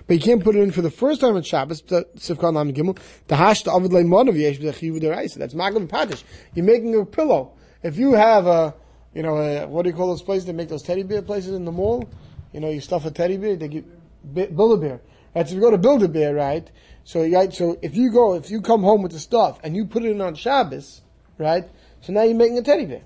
But 0.07 0.15
you 0.15 0.21
can't 0.21 0.43
put 0.43 0.57
it 0.57 0.61
in 0.61 0.71
for 0.71 0.83
the 0.83 0.91
first 0.91 1.21
time 1.21 1.37
on 1.37 1.43
Shabbos, 1.43 1.83
Sivkan 1.83 2.55
Lam 2.55 2.73
Gimel, 2.73 2.99
the 3.27 3.37
hash 3.37 3.63
to 3.65 3.73
Avid 3.73 3.93
Leimon 3.93 4.29
of 4.29 4.37
Yesh 4.37 4.59
B'Chivu 4.59 5.01
Deraisa. 5.01 5.35
That's 5.35 5.55
Maglam 5.55 5.89
Padish. 5.89 6.23
You're 6.55 6.65
making 6.65 6.99
a 6.99 7.05
pillow. 7.05 7.53
If 7.83 7.99
you 7.99 8.13
have 8.13 8.47
a, 8.47 8.75
you 9.15 9.23
know, 9.23 9.37
a, 9.37 9.67
what 9.67 9.83
do 9.83 9.91
you 9.91 9.97
call 9.97 10.09
those 10.09 10.23
places? 10.23 10.47
They 10.47 10.53
make 10.53 10.69
those 10.69 10.83
teddy 10.83 11.03
bear 11.03 11.23
places 11.23 11.55
in 11.55 11.65
the 11.65 11.73
mall. 11.73 12.09
You 12.53 12.61
know, 12.61 12.71
you 12.71 12.81
stuff 12.81 13.05
a 13.05 13.11
teddy 13.11 13.37
bear, 13.37 13.57
they 13.57 13.69
give, 13.69 13.85
build 14.33 14.79
a 14.79 14.81
bear. 14.81 15.01
So 15.35 15.41
if 15.41 15.53
you 15.53 15.61
go 15.61 15.71
to 15.71 15.79
build 15.79 16.03
a 16.03 16.09
bear, 16.09 16.35
right? 16.35 16.69
So, 17.05 17.29
right, 17.29 17.53
so 17.53 17.79
if 17.83 17.95
you 17.95 18.11
go, 18.11 18.35
if 18.35 18.51
you 18.51 18.61
come 18.61 18.83
home 18.83 19.03
with 19.03 19.13
the 19.13 19.21
stuff 19.21 19.61
and 19.63 19.77
you 19.77 19.85
put 19.85 20.05
it 20.05 20.11
in 20.11 20.21
on 20.21 20.35
Shabbos, 20.35 21.03
right? 21.37 21.65
So 22.01 22.13
now 22.13 22.23
you're 22.23 22.35
making 22.35 22.59
a 22.59 22.63
teddy 22.63 22.87
bear. 22.87 23.03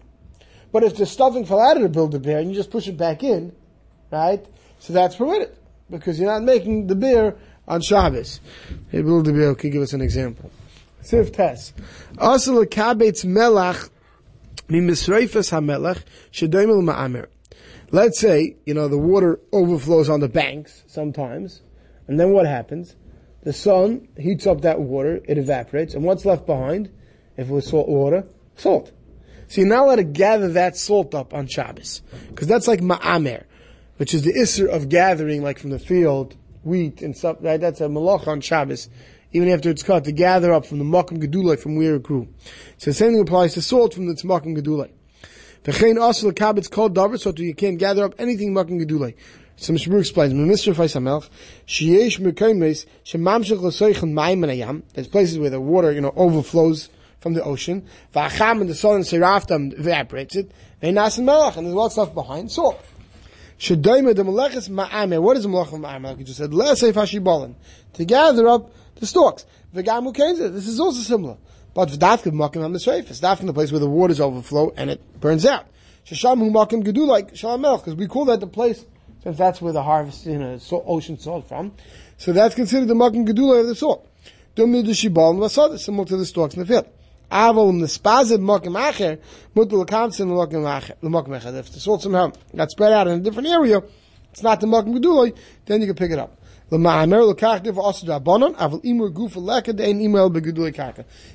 But 0.70 0.84
if 0.84 0.96
the 0.96 1.04
stuffing 1.04 1.44
fell 1.44 1.60
out 1.60 1.76
of 1.76 1.82
the 1.82 1.88
build 1.88 2.14
a 2.14 2.18
bear 2.18 2.38
and 2.38 2.48
you 2.48 2.54
just 2.54 2.70
push 2.70 2.88
it 2.88 2.96
back 2.96 3.22
in, 3.22 3.54
right? 4.10 4.44
So 4.78 4.92
that's 4.92 5.16
permitted 5.16 5.56
because 5.92 6.18
you're 6.18 6.30
not 6.30 6.42
making 6.42 6.88
the 6.88 6.96
beer 6.96 7.36
on 7.68 7.80
Shabbos. 7.80 8.40
Maybe 8.90 9.06
the 9.06 9.32
beer 9.32 9.54
can 9.54 9.70
give 9.70 9.82
us 9.82 9.92
an 9.92 10.00
example. 10.00 10.50
Sif 11.02 11.30
Tes. 11.32 11.72
Also, 12.18 12.64
kabetz 12.64 13.24
melach 13.24 13.90
mimisreifes 14.68 15.52
hamelach 15.52 16.02
shedoimel 16.32 16.82
ma'amer. 16.82 17.26
Let's 17.90 18.18
say, 18.18 18.56
you 18.64 18.74
know, 18.74 18.88
the 18.88 18.98
water 18.98 19.38
overflows 19.52 20.08
on 20.08 20.20
the 20.20 20.28
banks 20.28 20.82
sometimes, 20.86 21.60
and 22.08 22.18
then 22.18 22.30
what 22.30 22.46
happens? 22.46 22.96
The 23.42 23.52
sun 23.52 24.08
heats 24.16 24.46
up 24.46 24.62
that 24.62 24.80
water, 24.80 25.20
it 25.28 25.36
evaporates, 25.36 25.94
and 25.94 26.04
what's 26.04 26.24
left 26.24 26.46
behind? 26.46 26.90
If 27.36 27.48
it 27.48 27.52
was 27.52 27.66
salt 27.68 27.88
water, 27.88 28.24
salt. 28.56 28.92
So 29.48 29.60
you're 29.60 29.68
not 29.68 30.12
gather 30.12 30.48
that 30.50 30.76
salt 30.76 31.14
up 31.14 31.34
on 31.34 31.48
Shabbos, 31.48 32.00
because 32.28 32.46
that's 32.46 32.66
like 32.66 32.80
ma'amer 32.80 33.44
which 33.96 34.14
is 34.14 34.22
the 34.22 34.32
isser 34.32 34.68
of 34.68 34.88
gathering, 34.88 35.42
like 35.42 35.58
from 35.58 35.70
the 35.70 35.78
field, 35.78 36.36
wheat 36.64 37.02
and 37.02 37.16
stuff, 37.16 37.36
right? 37.40 37.60
That's 37.60 37.80
a 37.80 37.84
malach 37.84 38.26
on 38.26 38.40
Shabbos, 38.40 38.88
even 39.32 39.48
after 39.48 39.70
it's 39.70 39.82
cut, 39.82 40.04
to 40.04 40.12
gather 40.12 40.52
up 40.52 40.66
from 40.66 40.78
the 40.78 40.84
makam 40.84 41.22
gedulai, 41.22 41.58
from 41.58 41.76
where 41.76 41.96
it 41.96 42.02
grew. 42.02 42.28
So 42.78 42.90
the 42.90 42.94
same 42.94 43.12
thing 43.12 43.20
applies 43.20 43.54
to 43.54 43.62
salt 43.62 43.94
from 43.94 44.06
the 44.06 44.14
makam 44.14 44.56
gedulai. 44.56 44.90
V'chein 45.64 46.00
also 46.00 46.26
the 46.26 46.34
kabitz 46.34 46.70
called 46.70 46.94
davar, 46.94 47.18
so 47.18 47.32
you 47.36 47.54
can't 47.54 47.78
gather 47.78 48.04
up 48.04 48.14
anything 48.18 48.52
makam 48.52 48.84
gedulai. 48.84 49.14
So 49.56 49.72
Mr. 49.72 50.00
explains, 50.00 50.32
Mr. 50.32 50.74
Fais 50.74 50.94
HaMelch, 50.94 51.28
sheyesh 51.66 52.18
mekaymes, 52.18 52.86
shemamshech 53.04 53.60
l'soichen 53.60 54.12
mayim 54.12 54.44
ayam, 54.44 54.82
there's 54.94 55.06
places 55.06 55.38
where 55.38 55.50
the 55.50 55.60
water, 55.60 55.92
you 55.92 56.00
know, 56.00 56.12
overflows 56.16 56.88
from 57.20 57.34
the 57.34 57.44
ocean, 57.44 57.86
v'acham 58.12 58.60
and 58.60 58.68
the 58.68 58.74
sun 58.74 58.96
and 58.96 59.04
seraftam 59.04 59.78
evaporates 59.78 60.34
it, 60.34 60.50
v'enas 60.82 61.18
and 61.18 61.28
and 61.28 61.66
there's 61.66 61.74
a 61.74 61.76
lot 61.76 61.86
of 61.86 61.92
stuff 61.92 62.12
behind, 62.12 62.50
salt. 62.50 62.82
Shedaima 63.62 64.16
the 64.16 64.24
meleches 64.24 64.68
ma'ame. 64.68 65.22
What 65.22 65.36
is 65.36 65.44
the 65.44 65.48
melech 65.48 65.68
ma'ame? 65.68 66.02
Like 66.02 66.18
you 66.18 66.24
just 66.24 66.38
said, 66.38 66.50
le'asef 66.50 66.94
hashibolin. 66.94 67.54
To 67.92 68.04
gather 68.04 68.48
up 68.48 68.72
the 68.96 69.06
stalks. 69.06 69.46
V'gamu 69.72 70.12
kenza. 70.12 70.52
This 70.52 70.66
is 70.66 70.80
also 70.80 71.00
similar. 71.00 71.36
But 71.72 71.90
v'dafka 71.90 72.32
makim 72.32 72.62
ha-misreif. 72.62 73.08
It's 73.08 73.22
in 73.40 73.46
the 73.46 73.52
place 73.52 73.70
where 73.70 73.78
the 73.78 73.88
waters 73.88 74.20
overflow 74.20 74.72
and 74.76 74.90
it 74.90 75.20
burns 75.20 75.46
out. 75.46 75.68
Shasham 76.04 76.40
hu 76.40 76.50
makim 76.50 76.82
gedu 76.82 77.06
like 77.06 77.36
shalom 77.36 77.62
because 77.78 77.94
we 77.94 78.08
call 78.08 78.24
that 78.24 78.40
the 78.40 78.48
place 78.48 78.84
since 79.22 79.38
that's 79.38 79.62
where 79.62 79.72
the 79.72 79.84
harvest, 79.84 80.26
you 80.26 80.38
know, 80.38 80.58
ocean 80.84 81.16
salt 81.16 81.48
from. 81.48 81.72
So 82.16 82.32
that's 82.32 82.56
considered 82.56 82.88
the 82.88 82.94
makim 82.94 83.28
gedula 83.28 83.60
of 83.60 83.68
the 83.68 83.76
salt. 83.76 84.08
Dum 84.56 84.72
shibal 84.72 85.40
and 85.40 85.80
similar 85.80 86.04
to 86.06 86.16
the 86.16 86.26
stalks 86.26 86.54
in 86.54 86.60
the 86.60 86.66
field. 86.66 86.88
Aval 87.32 87.72
mispazid 87.72 88.40
mokim 88.40 88.76
acher, 88.78 89.18
mutul 89.56 89.86
kamsin 89.86 90.28
mokim 90.28 90.64
acher. 90.64 91.58
If 91.58 91.72
the 91.72 91.80
salt 91.80 92.02
somehow 92.02 92.30
got 92.54 92.70
spread 92.70 92.92
out 92.92 93.08
in 93.08 93.20
a 93.20 93.22
different 93.22 93.48
area, 93.48 93.82
it's 94.30 94.42
not 94.42 94.60
the 94.60 94.66
mokim 94.66 94.94
geduloi, 94.98 95.34
then 95.64 95.80
you 95.80 95.86
can 95.86 95.96
pick 95.96 96.10
it 96.10 96.18
up. 96.18 96.38
Kaka. 96.70 97.04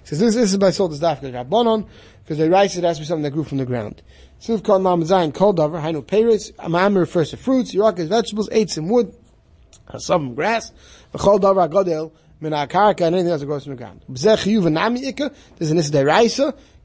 Says 0.03 0.19
this, 0.19 0.33
this 0.33 0.51
is 0.51 0.57
by 0.57 0.71
salt 0.71 0.91
is 0.93 0.99
dafka 0.99 1.31
drabonon, 1.31 1.87
because 2.23 2.39
they 2.39 2.49
rice 2.49 2.75
it 2.75 2.83
has 2.83 2.97
to 2.97 3.01
be 3.01 3.05
something 3.05 3.21
that 3.21 3.29
grew 3.29 3.43
from 3.43 3.59
the 3.59 3.65
ground. 3.65 4.01
Siv 4.41 4.63
kol 4.63 4.79
nam 4.79 5.03
zayin 5.03 5.31
kol 5.31 5.53
davar, 5.53 5.81
hainu 5.81 6.03
to 7.29 7.37
fruits, 7.37 7.75
yirakas, 7.75 8.07
vegetables, 8.07 8.49
eights 8.51 8.73
some 8.73 8.89
wood, 8.89 9.13
some 9.99 10.33
grass, 10.33 10.71
v'chol 11.13 11.39
davar 11.39 11.69
min 12.39 12.53
akarka 12.53 13.01
and 13.01 13.15
anything 13.15 13.31
else 13.31 13.41
that 13.41 13.47
grows 13.47 13.63
from 13.63 13.71
the 13.71 13.77
ground. 13.77 14.03
There's 14.07 15.71
an 15.71 15.79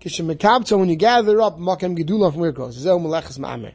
kishem 0.03 0.35
mekabto, 0.35 0.79
when 0.79 0.89
you 0.89 0.97
gather 0.97 1.41
up 1.41 1.59
makem 1.59 1.97
gedula 1.97 2.33
from 2.33 2.41
where 2.41 2.51
it 2.51 2.57
grows. 2.57 2.77
Zeh 2.85 2.91
umeleches 2.99 3.39
ma'amer. 3.39 3.73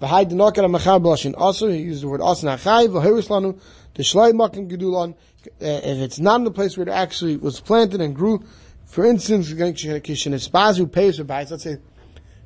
V'hai 0.00 0.28
denokar 0.28 0.62
ha-machar 0.62 1.00
b'lashin 1.00 1.34
also, 1.36 1.68
he 1.68 1.78
used 1.78 2.02
the 2.02 2.08
word 2.08 2.20
asan 2.20 2.50
achai, 2.50 2.86
v'hoiris 2.88 3.28
lanu, 3.28 3.58
the 3.94 4.02
shlai 4.02 4.32
makem 4.32 4.70
gedulan, 4.70 5.14
eh, 5.60 5.80
if 5.82 5.98
it's 5.98 6.18
not 6.18 6.36
in 6.36 6.44
the 6.44 6.50
place 6.50 6.76
where 6.76 6.86
it 6.86 6.90
actually 6.90 7.36
was 7.36 7.60
planted 7.60 8.00
and 8.00 8.14
grew, 8.14 8.44
for 8.84 9.06
instance, 9.06 9.50
kishen 9.50 10.34
espazu 10.34 10.90
pays 10.90 11.16
for 11.16 11.24
bites, 11.24 11.50
let's 11.50 11.64
say, 11.64 11.78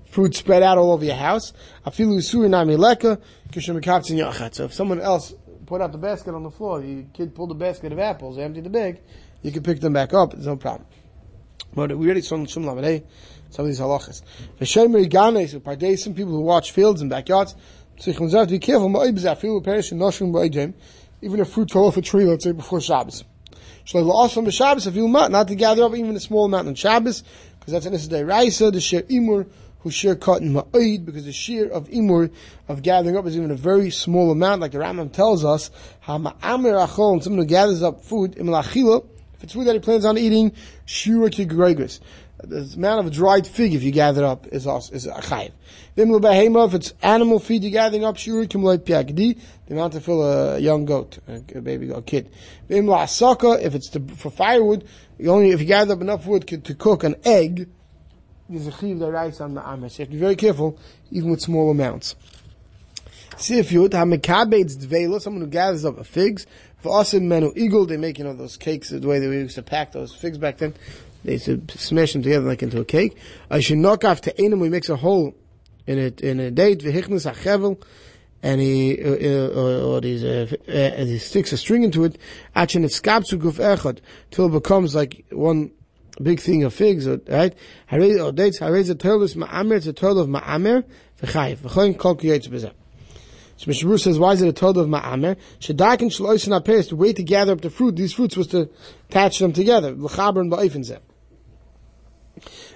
fruit 0.06 0.34
spread 0.34 0.62
out 0.62 0.78
all 0.78 0.92
over 0.92 1.04
your 1.04 1.16
house. 1.16 1.52
Afilu 1.84 2.18
suri 2.18 2.48
nami 2.48 2.76
leka, 2.76 3.18
kishem 3.50 3.80
mekabto 3.80 4.12
yachat. 4.16 4.54
So 4.54 4.64
if 4.64 4.72
someone 4.72 5.00
else 5.00 5.34
put 5.68 5.82
out 5.82 5.92
the 5.92 5.98
basket 5.98 6.34
on 6.34 6.42
the 6.42 6.50
floor. 6.50 6.80
The 6.80 7.04
kid 7.12 7.34
pulled 7.34 7.50
the 7.50 7.54
basket 7.54 7.92
of 7.92 7.98
apples, 7.98 8.38
emptied 8.38 8.64
the 8.64 8.70
bag. 8.70 9.00
You 9.42 9.52
can 9.52 9.62
pick 9.62 9.80
them 9.80 9.92
back 9.92 10.14
up. 10.14 10.32
There's 10.32 10.46
no 10.46 10.56
problem. 10.56 10.88
But 11.74 11.96
we 11.96 12.06
already 12.06 12.22
saw 12.22 12.36
in 12.36 12.46
Shum 12.46 12.64
Lamadei 12.64 13.00
eh? 13.00 13.04
some 13.50 13.66
of 13.66 13.68
these 13.68 13.78
halachas. 13.78 14.22
V'shemer 14.58 15.06
iganes 15.06 15.54
upardei 15.54 15.98
some 15.98 16.14
people 16.14 16.32
who 16.32 16.40
watch 16.40 16.72
fields 16.72 17.02
and 17.02 17.10
backyards. 17.10 17.54
Tzrichim 17.98 18.30
zav 18.32 18.46
to 18.46 18.52
be 18.52 18.58
careful. 18.58 18.88
Ma'oy 18.88 19.12
b'zeh 19.12 19.36
afilu 19.36 19.62
perish 19.62 19.92
and 19.92 20.00
noshim 20.00 20.32
b'oidim. 20.32 20.72
Even 21.20 21.40
if 21.40 21.50
fruit 21.50 21.70
fell 21.70 21.84
off 21.84 21.98
a 21.98 22.02
tree, 22.02 22.24
let's 22.24 22.44
say 22.44 22.52
before 22.52 22.80
Shabbos. 22.80 23.24
Shalei 23.84 24.10
la'asam 24.10 24.46
b'Shabbos 24.46 24.90
afilu 24.90 25.10
mat 25.10 25.30
not 25.30 25.48
to 25.48 25.54
gather 25.54 25.82
up 25.82 25.94
even 25.94 26.16
a 26.16 26.20
small 26.20 26.46
amount 26.46 26.66
on 26.66 26.74
Shabbos 26.74 27.22
because 27.60 27.72
that's 27.74 27.84
an 27.84 27.92
Issa 27.92 28.24
Raisa, 28.24 28.70
the 28.70 28.80
Shir 28.80 29.02
Imur, 29.02 29.46
who 29.80 29.90
share 29.90 30.16
cotton 30.16 30.52
ma'id, 30.52 31.04
because 31.04 31.24
the 31.24 31.32
shear 31.32 31.68
of 31.68 31.88
imur, 31.88 32.30
of 32.68 32.82
gathering 32.82 33.16
up, 33.16 33.26
is 33.26 33.36
even 33.36 33.50
a 33.50 33.56
very 33.56 33.90
small 33.90 34.30
amount, 34.30 34.60
like 34.60 34.72
the 34.72 34.78
Rambam 34.78 35.12
tells 35.12 35.44
us, 35.44 35.70
ha'ma'amir 36.00 36.86
achol, 36.86 37.22
someone 37.22 37.42
who 37.42 37.46
gathers 37.46 37.82
up 37.82 38.02
food, 38.04 38.36
im 38.38 38.48
if 38.48 39.44
it's 39.44 39.52
food 39.52 39.68
that 39.68 39.74
he 39.74 39.78
plans 39.78 40.04
on 40.04 40.18
eating, 40.18 40.52
shura 40.84 41.30
ki 41.30 41.44
The 41.44 42.74
amount 42.76 43.06
of 43.06 43.12
dried 43.12 43.46
fig, 43.46 43.72
if 43.72 43.84
you 43.84 43.92
gather 43.92 44.24
up, 44.24 44.48
is 44.48 44.66
also, 44.66 44.92
is 44.92 45.06
a 45.06 45.12
chayiv. 45.12 45.52
If 45.96 46.74
it's 46.74 46.92
animal 47.02 47.38
feed 47.38 47.62
you're 47.62 47.70
gathering 47.70 48.04
up, 48.04 48.16
shura 48.16 48.48
kimloy 48.48 48.78
piagdi, 48.78 49.38
the 49.66 49.74
amount 49.74 49.92
to 49.92 50.00
fill 50.00 50.24
a 50.24 50.58
young 50.58 50.86
goat, 50.86 51.18
a 51.28 51.60
baby 51.60 51.86
goat, 51.86 52.06
kid. 52.06 52.32
If 52.68 53.74
it's 53.76 53.88
to, 53.90 54.00
for 54.16 54.30
firewood, 54.30 54.84
you 55.18 55.30
only, 55.30 55.50
if 55.50 55.60
you 55.60 55.66
gather 55.66 55.94
up 55.94 56.00
enough 56.00 56.26
wood 56.26 56.48
to 56.48 56.74
cook 56.74 57.04
an 57.04 57.14
egg, 57.24 57.68
there's 58.48 58.66
a 58.66 58.72
chiv 58.72 58.98
that 59.00 59.10
writes 59.10 59.40
on 59.40 59.54
the 59.54 59.60
amer. 59.60 59.88
So 59.88 59.98
you 59.98 60.04
have 60.04 60.08
to 60.08 60.14
be 60.14 60.18
very 60.18 60.36
careful, 60.36 60.78
even 61.10 61.30
with 61.30 61.40
small 61.40 61.70
amounts. 61.70 62.16
See 63.36 63.58
if 63.58 63.70
you 63.70 63.84
Sif 63.84 63.92
Yud, 63.92 64.20
HaMekabed's 64.20 64.86
Dvela, 64.86 65.20
someone 65.20 65.42
who 65.42 65.48
gathers 65.48 65.84
up 65.84 66.04
figs. 66.04 66.46
For 66.80 66.98
us 67.00 67.14
in 67.14 67.28
Menu 67.28 67.52
Eagle, 67.56 67.86
they 67.86 67.96
make, 67.96 68.18
you 68.18 68.24
know, 68.24 68.34
those 68.34 68.56
cakes, 68.56 68.90
the 68.90 69.06
way 69.06 69.18
they 69.18 69.26
used 69.26 69.54
to 69.56 69.62
pack 69.62 69.92
those 69.92 70.14
figs 70.14 70.38
back 70.38 70.58
then. 70.58 70.74
They 71.24 71.32
used 71.32 71.46
to 71.46 71.62
smash 71.78 72.12
them 72.12 72.22
together 72.22 72.46
like 72.46 72.62
into 72.62 72.80
a 72.80 72.84
cake. 72.84 73.16
I 73.50 73.60
should 73.60 73.78
knock 73.78 74.04
off 74.04 74.20
to 74.22 74.42
Einem, 74.42 74.60
we 74.60 74.68
makes 74.68 74.88
a 74.88 74.96
hole 74.96 75.34
in 75.86 75.98
it, 75.98 76.20
in 76.20 76.40
a 76.40 76.50
date, 76.50 76.80
V'hichnas 76.80 77.32
HaChevel, 77.32 77.82
and 78.42 78.60
he, 78.60 79.02
uh, 79.02 79.08
uh, 79.08 79.82
or 79.84 80.00
these, 80.00 80.24
uh, 80.24 80.46
uh, 80.68 81.04
he 81.04 81.18
sticks 81.18 81.52
a 81.52 81.56
string 81.56 81.82
into 81.82 82.04
it, 82.04 82.18
Achin 82.54 82.84
it 82.84 82.92
scabs 82.92 83.32
guf 83.32 83.54
echad, 83.54 83.98
till 84.30 84.46
it 84.46 84.52
becomes 84.52 84.94
like 84.94 85.24
one 85.30 85.70
big 86.22 86.40
thing 86.40 86.64
of 86.64 86.74
figs, 86.74 87.06
uh, 87.06 87.18
right? 87.28 87.54
Or 87.92 88.00
uh, 88.00 88.30
dates, 88.30 88.60
raise 88.60 88.88
a 88.90 88.94
toil 88.94 89.22
of 89.22 89.30
ma'amer, 89.32 89.76
it's 89.76 89.86
a 89.86 89.92
toil 89.92 90.18
of 90.18 90.28
ma'amer, 90.28 90.84
v'chayiv. 91.22 91.58
V'choyin 91.58 91.98
kol 91.98 92.16
kiyotz 92.16 92.48
b'zeh. 92.48 92.72
So 93.56 93.66
Mr. 93.66 93.98
says, 93.98 94.18
why 94.18 94.32
is 94.32 94.42
it 94.42 94.48
a 94.48 94.52
toil 94.52 94.78
of 94.78 94.88
ma'amer? 94.88 95.36
Shedak 95.60 96.00
and 96.00 96.10
shloisin 96.10 96.56
apes, 96.56 96.88
the 96.88 96.96
way 96.96 97.12
to 97.12 97.22
gather 97.22 97.52
up 97.52 97.60
the 97.60 97.70
fruit, 97.70 97.96
these 97.96 98.12
fruits 98.12 98.36
was 98.36 98.46
to 98.48 98.68
attach 99.08 99.38
them 99.38 99.52
together, 99.52 99.92
l'chaber 99.92 100.40
and 100.40 100.50
ba'ifin 100.50 100.88
zeh. 100.88 101.00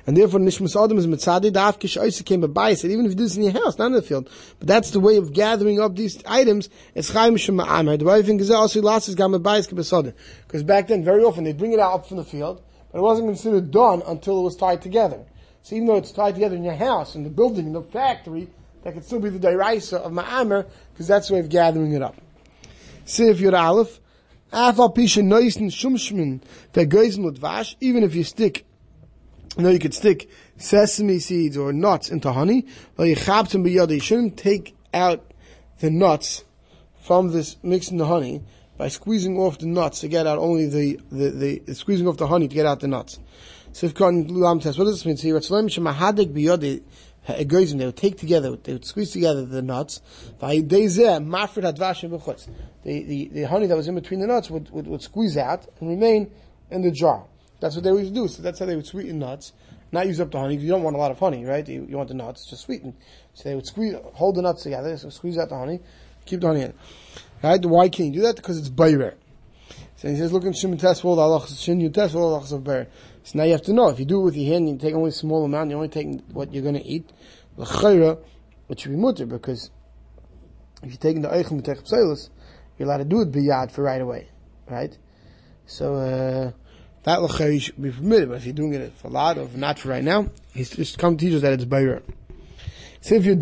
And 0.06 0.16
therefore, 0.16 0.40
Nishmas 0.40 0.82
Adam 0.82 0.98
is 0.98 1.06
Mitzadi, 1.06 1.52
Daf 1.52 1.78
Kish 1.78 2.22
came 2.22 2.42
a 2.42 2.48
bias, 2.48 2.84
even 2.84 3.06
if 3.06 3.12
you 3.12 3.16
do 3.16 3.22
this 3.22 3.36
in 3.36 3.44
your 3.44 3.52
house, 3.52 3.78
not 3.78 3.86
in 3.86 3.92
the 3.92 4.02
field. 4.02 4.28
But 4.58 4.68
that's 4.68 4.90
the 4.90 5.00
way 5.00 5.16
of 5.16 5.32
gathering 5.32 5.80
up 5.80 5.94
these 5.94 6.22
items. 6.26 6.68
It's 6.94 7.10
Chaim 7.10 7.36
Shem 7.36 7.58
Ma'amer. 7.58 7.98
The 7.98 8.04
way 8.04 8.18
I 8.18 8.22
think 8.22 8.40
is 8.40 8.50
also 8.50 8.82
last 8.82 9.08
is 9.08 9.14
Gam 9.14 9.40
Bias 9.40 9.68
Because 9.68 10.62
back 10.64 10.88
then, 10.88 11.04
very 11.04 11.22
often, 11.22 11.44
they 11.44 11.52
bring 11.52 11.72
it 11.72 11.80
out 11.80 12.08
from 12.08 12.16
the 12.16 12.24
field, 12.24 12.62
but 12.92 12.98
it 12.98 13.02
wasn't 13.02 13.28
considered 13.28 13.70
done 13.70 14.02
until 14.06 14.38
it 14.40 14.42
was 14.42 14.56
tied 14.56 14.82
together. 14.82 15.24
So 15.62 15.76
even 15.76 15.88
though 15.88 15.96
it's 15.96 16.12
tied 16.12 16.34
together 16.34 16.56
in 16.56 16.64
your 16.64 16.74
house, 16.74 17.14
in 17.14 17.24
the 17.24 17.30
building, 17.30 17.66
in 17.66 17.72
the 17.72 17.82
factory, 17.82 18.48
that 18.82 18.94
could 18.94 19.04
still 19.04 19.20
be 19.20 19.30
the 19.30 19.38
deraisa 19.38 19.98
of 19.98 20.12
ma'amer, 20.12 20.66
because 20.92 21.06
that's 21.06 21.28
the 21.28 21.34
way 21.34 21.40
of 21.40 21.48
gathering 21.48 21.92
it 21.92 22.02
up. 22.02 22.16
Sif 23.04 23.38
Yud 23.38 23.58
Aleph, 23.58 24.00
Afal 24.52 24.94
Pisha 24.94 25.22
Noisen 25.22 25.70
Shumshmin, 25.70 26.40
Vergeisen 26.72 27.36
Vash, 27.38 27.76
even 27.80 28.02
if 28.02 28.14
you 28.14 28.24
stick, 28.24 28.66
you 29.56 29.62
know, 29.62 29.70
you 29.70 29.78
could 29.78 29.94
stick 29.94 30.28
sesame 30.56 31.18
seeds 31.18 31.56
or 31.56 31.72
nuts 31.72 32.10
into 32.10 32.32
honey, 32.32 32.66
but 32.96 33.04
you 33.04 33.16
you 33.16 34.00
shouldn't 34.00 34.36
take 34.36 34.76
out 34.92 35.32
the 35.78 35.90
nuts 35.90 36.44
from 37.00 37.32
this 37.32 37.56
mixing 37.62 37.98
the 37.98 38.06
honey, 38.06 38.42
by 38.82 38.88
squeezing 38.88 39.38
off 39.38 39.58
the 39.58 39.66
nuts 39.66 40.00
to 40.00 40.08
get 40.08 40.26
out 40.26 40.38
only 40.38 40.66
the, 40.66 40.98
the, 41.12 41.60
the, 41.64 41.72
squeezing 41.72 42.08
off 42.08 42.16
the 42.16 42.26
honey 42.26 42.48
to 42.48 42.54
get 42.56 42.66
out 42.66 42.80
the 42.80 42.88
nuts. 42.88 43.20
So 43.70 43.86
if 43.86 43.94
Lulam 43.94 44.60
test, 44.60 44.76
what 44.76 44.86
does 44.86 44.94
this 44.94 45.06
mean? 45.06 45.16
See, 45.16 45.28
they 45.28 45.32
would 45.32 45.44
take 47.96 48.18
together, 48.18 48.56
they 48.56 48.72
would 48.72 48.84
squeeze 48.84 49.12
together 49.12 49.46
the 49.46 49.62
nuts. 49.62 50.00
The, 50.40 50.64
the, 52.82 53.28
the 53.28 53.44
honey 53.44 53.66
that 53.68 53.76
was 53.76 53.86
in 53.86 53.94
between 53.94 54.18
the 54.18 54.26
nuts 54.26 54.50
would, 54.50 54.68
would, 54.70 54.88
would 54.88 55.02
squeeze 55.02 55.36
out 55.36 55.64
and 55.78 55.88
remain 55.88 56.32
in 56.72 56.82
the 56.82 56.90
jar. 56.90 57.24
That's 57.60 57.76
what 57.76 57.84
they 57.84 57.92
would 57.92 58.12
do. 58.12 58.26
So 58.26 58.42
that's 58.42 58.58
how 58.58 58.66
they 58.66 58.74
would 58.74 58.86
sweeten 58.86 59.20
nuts. 59.20 59.52
Not 59.92 60.08
use 60.08 60.20
up 60.20 60.32
the 60.32 60.40
honey. 60.40 60.56
You 60.56 60.70
don't 60.70 60.82
want 60.82 60.96
a 60.96 60.98
lot 60.98 61.12
of 61.12 61.20
honey, 61.20 61.44
right? 61.44 61.68
You, 61.68 61.86
you 61.88 61.96
want 61.96 62.08
the 62.08 62.14
nuts 62.14 62.46
just 62.46 62.62
sweeten. 62.62 62.96
So 63.34 63.48
they 63.48 63.54
would 63.54 63.68
squeeze, 63.68 63.94
hold 64.14 64.34
the 64.34 64.42
nuts 64.42 64.64
together, 64.64 64.96
so 64.96 65.08
squeeze 65.08 65.38
out 65.38 65.50
the 65.50 65.56
honey, 65.56 65.78
keep 66.26 66.40
the 66.40 66.48
honey 66.48 66.62
in. 66.62 66.74
Right? 67.42 67.64
Why 67.64 67.88
can't 67.88 68.14
you 68.14 68.20
do 68.20 68.26
that? 68.26 68.36
Because 68.36 68.58
it's 68.58 68.68
bayrer. 68.68 69.14
So 69.96 70.08
he 70.08 70.16
says, 70.16 70.32
look 70.32 70.44
in 70.44 70.52
Shimon 70.52 70.78
test 70.78 71.04
all 71.04 71.16
the 71.16 71.22
halachas, 71.22 71.62
Shin 71.62 71.80
you 71.80 71.88
test 71.88 72.14
all 72.14 72.30
the 72.30 72.40
halachas 72.40 72.52
of 72.52 72.64
bayrer. 72.64 72.88
So 73.24 73.38
now 73.38 73.44
you 73.44 73.52
have 73.52 73.62
to 73.62 73.72
know, 73.72 73.88
if 73.88 74.00
you 74.00 74.04
do 74.04 74.20
it 74.20 74.24
with 74.24 74.36
your 74.36 74.52
hand, 74.52 74.68
you 74.68 74.76
take 74.76 74.94
only 74.94 75.10
a 75.10 75.12
small 75.12 75.44
amount, 75.44 75.70
you're 75.70 75.76
only 75.76 75.88
taking 75.88 76.22
what 76.32 76.52
you're 76.52 76.62
going 76.62 76.74
to 76.74 76.84
eat, 76.84 77.08
l'chayra, 77.56 78.18
it 78.68 78.80
should 78.80 78.90
be 78.90 78.96
mutter, 78.96 79.26
because 79.26 79.70
if 80.82 80.88
you're 80.90 80.98
taking 80.98 81.22
the 81.22 81.28
eichel 81.28 81.60
mitech 81.60 81.88
pseilus, 81.88 82.30
you're 82.78 82.88
allowed 82.88 82.98
to 82.98 83.04
do 83.04 83.20
it 83.20 83.30
biyad 83.30 83.70
for 83.70 83.82
right 83.82 84.00
away. 84.00 84.28
Right? 84.68 84.96
So, 85.66 85.94
uh, 85.94 86.52
that 87.04 87.22
l'chayra 87.22 87.60
should 87.60 87.80
be 87.80 87.92
permitted, 87.92 88.28
but 88.28 88.38
if 88.38 88.44
you're 88.44 88.54
doing 88.54 88.74
it 88.74 88.92
for 88.94 89.06
a 89.06 89.10
lot, 89.10 89.38
of 89.38 89.56
not 89.56 89.78
for 89.78 89.88
right 89.88 90.02
now, 90.02 90.30
he's 90.52 90.70
just 90.70 90.98
come 90.98 91.16
to 91.16 91.24
teach 91.24 91.34
us 91.34 91.42
that 91.42 91.52
it's 91.52 91.64
bayrer. 91.64 92.02
So 93.02 93.14
if 93.14 93.24
you're 93.24 93.36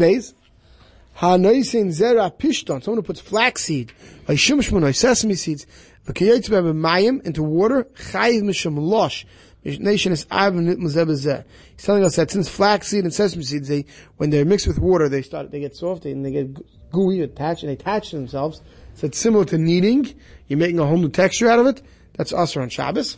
base, 1.14 1.21
Ha'noisin 1.21 1.88
zera 1.88 2.33
pishton, 2.37 2.83
someone 2.83 2.99
who 2.99 3.02
puts 3.02 3.21
flaxseed, 3.21 3.93
or 4.29 4.37
sesame 4.37 5.35
seeds, 5.35 5.67
mayim 6.07 7.26
into 7.26 7.43
water, 7.43 7.85
chayiv 7.95 8.43
misham 8.43 8.79
losh, 8.79 9.25
nation 9.64 10.12
is 10.12 10.25
He's 10.25 11.85
telling 11.85 12.05
us 12.05 12.17
that 12.17 12.31
since 12.31 12.49
flaxseed 12.49 13.05
and 13.05 13.12
sesame 13.12 13.43
seeds, 13.43 13.69
they, 13.69 13.85
when 14.17 14.31
they're 14.31 14.45
mixed 14.45 14.67
with 14.67 14.79
water, 14.79 15.09
they 15.09 15.23
start, 15.23 15.50
they 15.50 15.61
get 15.61 15.76
soft 15.76 16.05
and 16.07 16.25
they 16.25 16.31
get 16.31 16.90
gooey, 16.90 17.21
attached, 17.21 17.62
and 17.62 17.71
they 17.71 17.75
attach 17.75 18.11
themselves. 18.11 18.62
So 18.95 19.07
it's 19.07 19.19
similar 19.19 19.45
to 19.47 19.59
kneading. 19.59 20.14
You're 20.49 20.59
making 20.59 20.79
a 20.79 20.87
whole 20.87 20.99
new 20.99 21.09
texture 21.09 21.49
out 21.49 21.59
of 21.59 21.67
it. 21.67 21.83
That's 22.14 22.33
usher 22.33 22.61
on 22.61 22.69
Shabbos. 22.69 23.17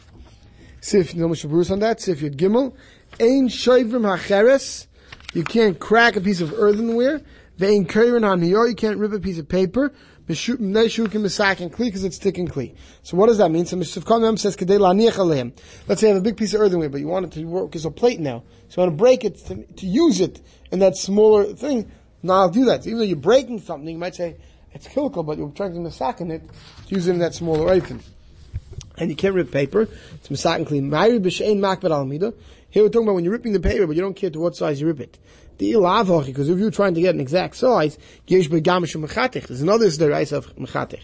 Sif, 0.81 1.15
no 1.15 1.29
Bruce 1.29 1.71
on 1.71 1.81
that. 1.81 2.01
Sif 2.01 2.21
Yud 2.21 2.37
Gimel. 2.37 2.75
Ein 3.21 3.49
shoivrim 3.49 4.05
hacheres. 4.05 4.87
You 5.33 5.45
can't 5.45 5.79
crack 5.79 6.17
a 6.17 6.21
piece 6.21 6.41
of 6.41 6.53
earthenware. 6.53 7.23
Vein 7.57 7.87
kairin 7.87 8.29
on 8.29 8.43
you 8.43 8.75
can't 8.75 8.99
rip 8.99 9.13
a 9.13 9.21
piece 9.21 9.39
of 9.39 9.49
paper. 9.49 9.93
Because 10.27 10.49
it's 10.49 12.19
thick 12.19 12.39
and 12.39 12.51
kli. 12.51 12.75
So 13.03 13.17
what 13.17 13.27
does 13.27 13.39
that 13.39 13.51
mean? 13.51 13.67
So 13.67 13.77
Mishivkam 13.77 14.39
says 14.39 14.57
kedei 14.57 14.79
laniach 14.79 15.15
aleim. 15.15 15.53
Let's 15.89 16.01
say 16.01 16.09
you 16.09 16.15
have 16.15 16.23
a 16.23 16.25
big 16.25 16.37
piece 16.37 16.55
of 16.55 16.61
earthenware, 16.61 16.89
but 16.89 17.01
you 17.01 17.09
want 17.09 17.27
it 17.27 17.33
to 17.33 17.45
work 17.45 17.75
as 17.75 17.85
a 17.85 17.91
plate 17.91 18.21
now. 18.21 18.45
So 18.69 18.81
you 18.81 18.87
want 18.87 18.99
to 18.99 19.03
break 19.03 19.25
it 19.25 19.37
to, 19.47 19.65
to 19.65 19.87
use 19.87 20.21
it 20.21 20.41
in 20.71 20.79
that 20.79 20.97
smaller 20.97 21.53
thing. 21.53 21.91
Now 22.23 22.35
I'll 22.35 22.51
do 22.51 22.65
that. 22.67 22.85
So 22.85 22.91
even 22.91 22.99
though 22.99 23.05
you're 23.05 23.17
breaking 23.17 23.61
something, 23.61 23.89
you 23.89 23.99
might 23.99 24.15
say 24.15 24.37
it's 24.73 24.87
kilkel, 24.87 25.27
but 25.27 25.39
you're 25.39 25.51
trying 25.51 25.75
to 25.75 25.81
misak 25.81 26.21
in 26.21 26.31
it 26.31 26.43
to 26.87 26.95
use 26.95 27.09
it 27.09 27.15
in 27.15 27.19
that 27.19 27.35
smaller 27.35 27.71
item. 27.73 28.01
And 28.97 29.11
you 29.11 29.17
can't 29.17 29.35
rip 29.35 29.51
paper. 29.51 29.89
It's 30.15 30.29
misak 30.29 30.57
and 30.57 30.67
kli. 30.67 32.35
Here 32.71 32.83
we're 32.83 32.89
talking 32.89 33.03
about 33.03 33.15
when 33.15 33.25
you're 33.25 33.33
ripping 33.33 33.53
the 33.53 33.61
paper, 33.61 33.87
but 33.87 33.97
you 33.97 34.03
don't 34.03 34.15
care 34.15 34.31
to 34.31 34.41
what 34.41 34.57
size 34.57 34.81
you 34.81 34.87
rip 34.87 35.01
it 35.01 35.19
because 35.59 36.49
if 36.49 36.59
you're 36.59 36.71
trying 36.71 36.95
to 36.95 37.01
get 37.01 37.15
an 37.15 37.21
exact 37.21 37.57
size, 37.57 37.99
yesh 38.27 38.49
begamish 38.49 38.97
mechatich. 38.97 39.47
There's 39.47 39.63
another 39.63 39.87
rise 40.09 40.33
of 40.33 40.55
mechatich. 40.57 41.03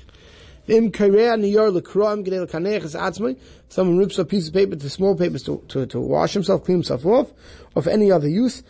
Someone 3.70 3.96
rips 3.96 4.18
a 4.18 4.24
piece 4.26 4.48
of 4.48 4.54
paper 4.54 4.76
to 4.76 4.90
small 4.90 5.16
papers 5.16 5.42
to, 5.44 5.64
to, 5.68 5.86
to 5.86 5.98
wash 5.98 6.34
himself, 6.34 6.64
clean 6.64 6.76
himself 6.76 7.06
off, 7.06 7.32
or 7.74 7.80
for 7.80 7.88
any 7.88 8.12
other 8.12 8.28
use. 8.28 8.62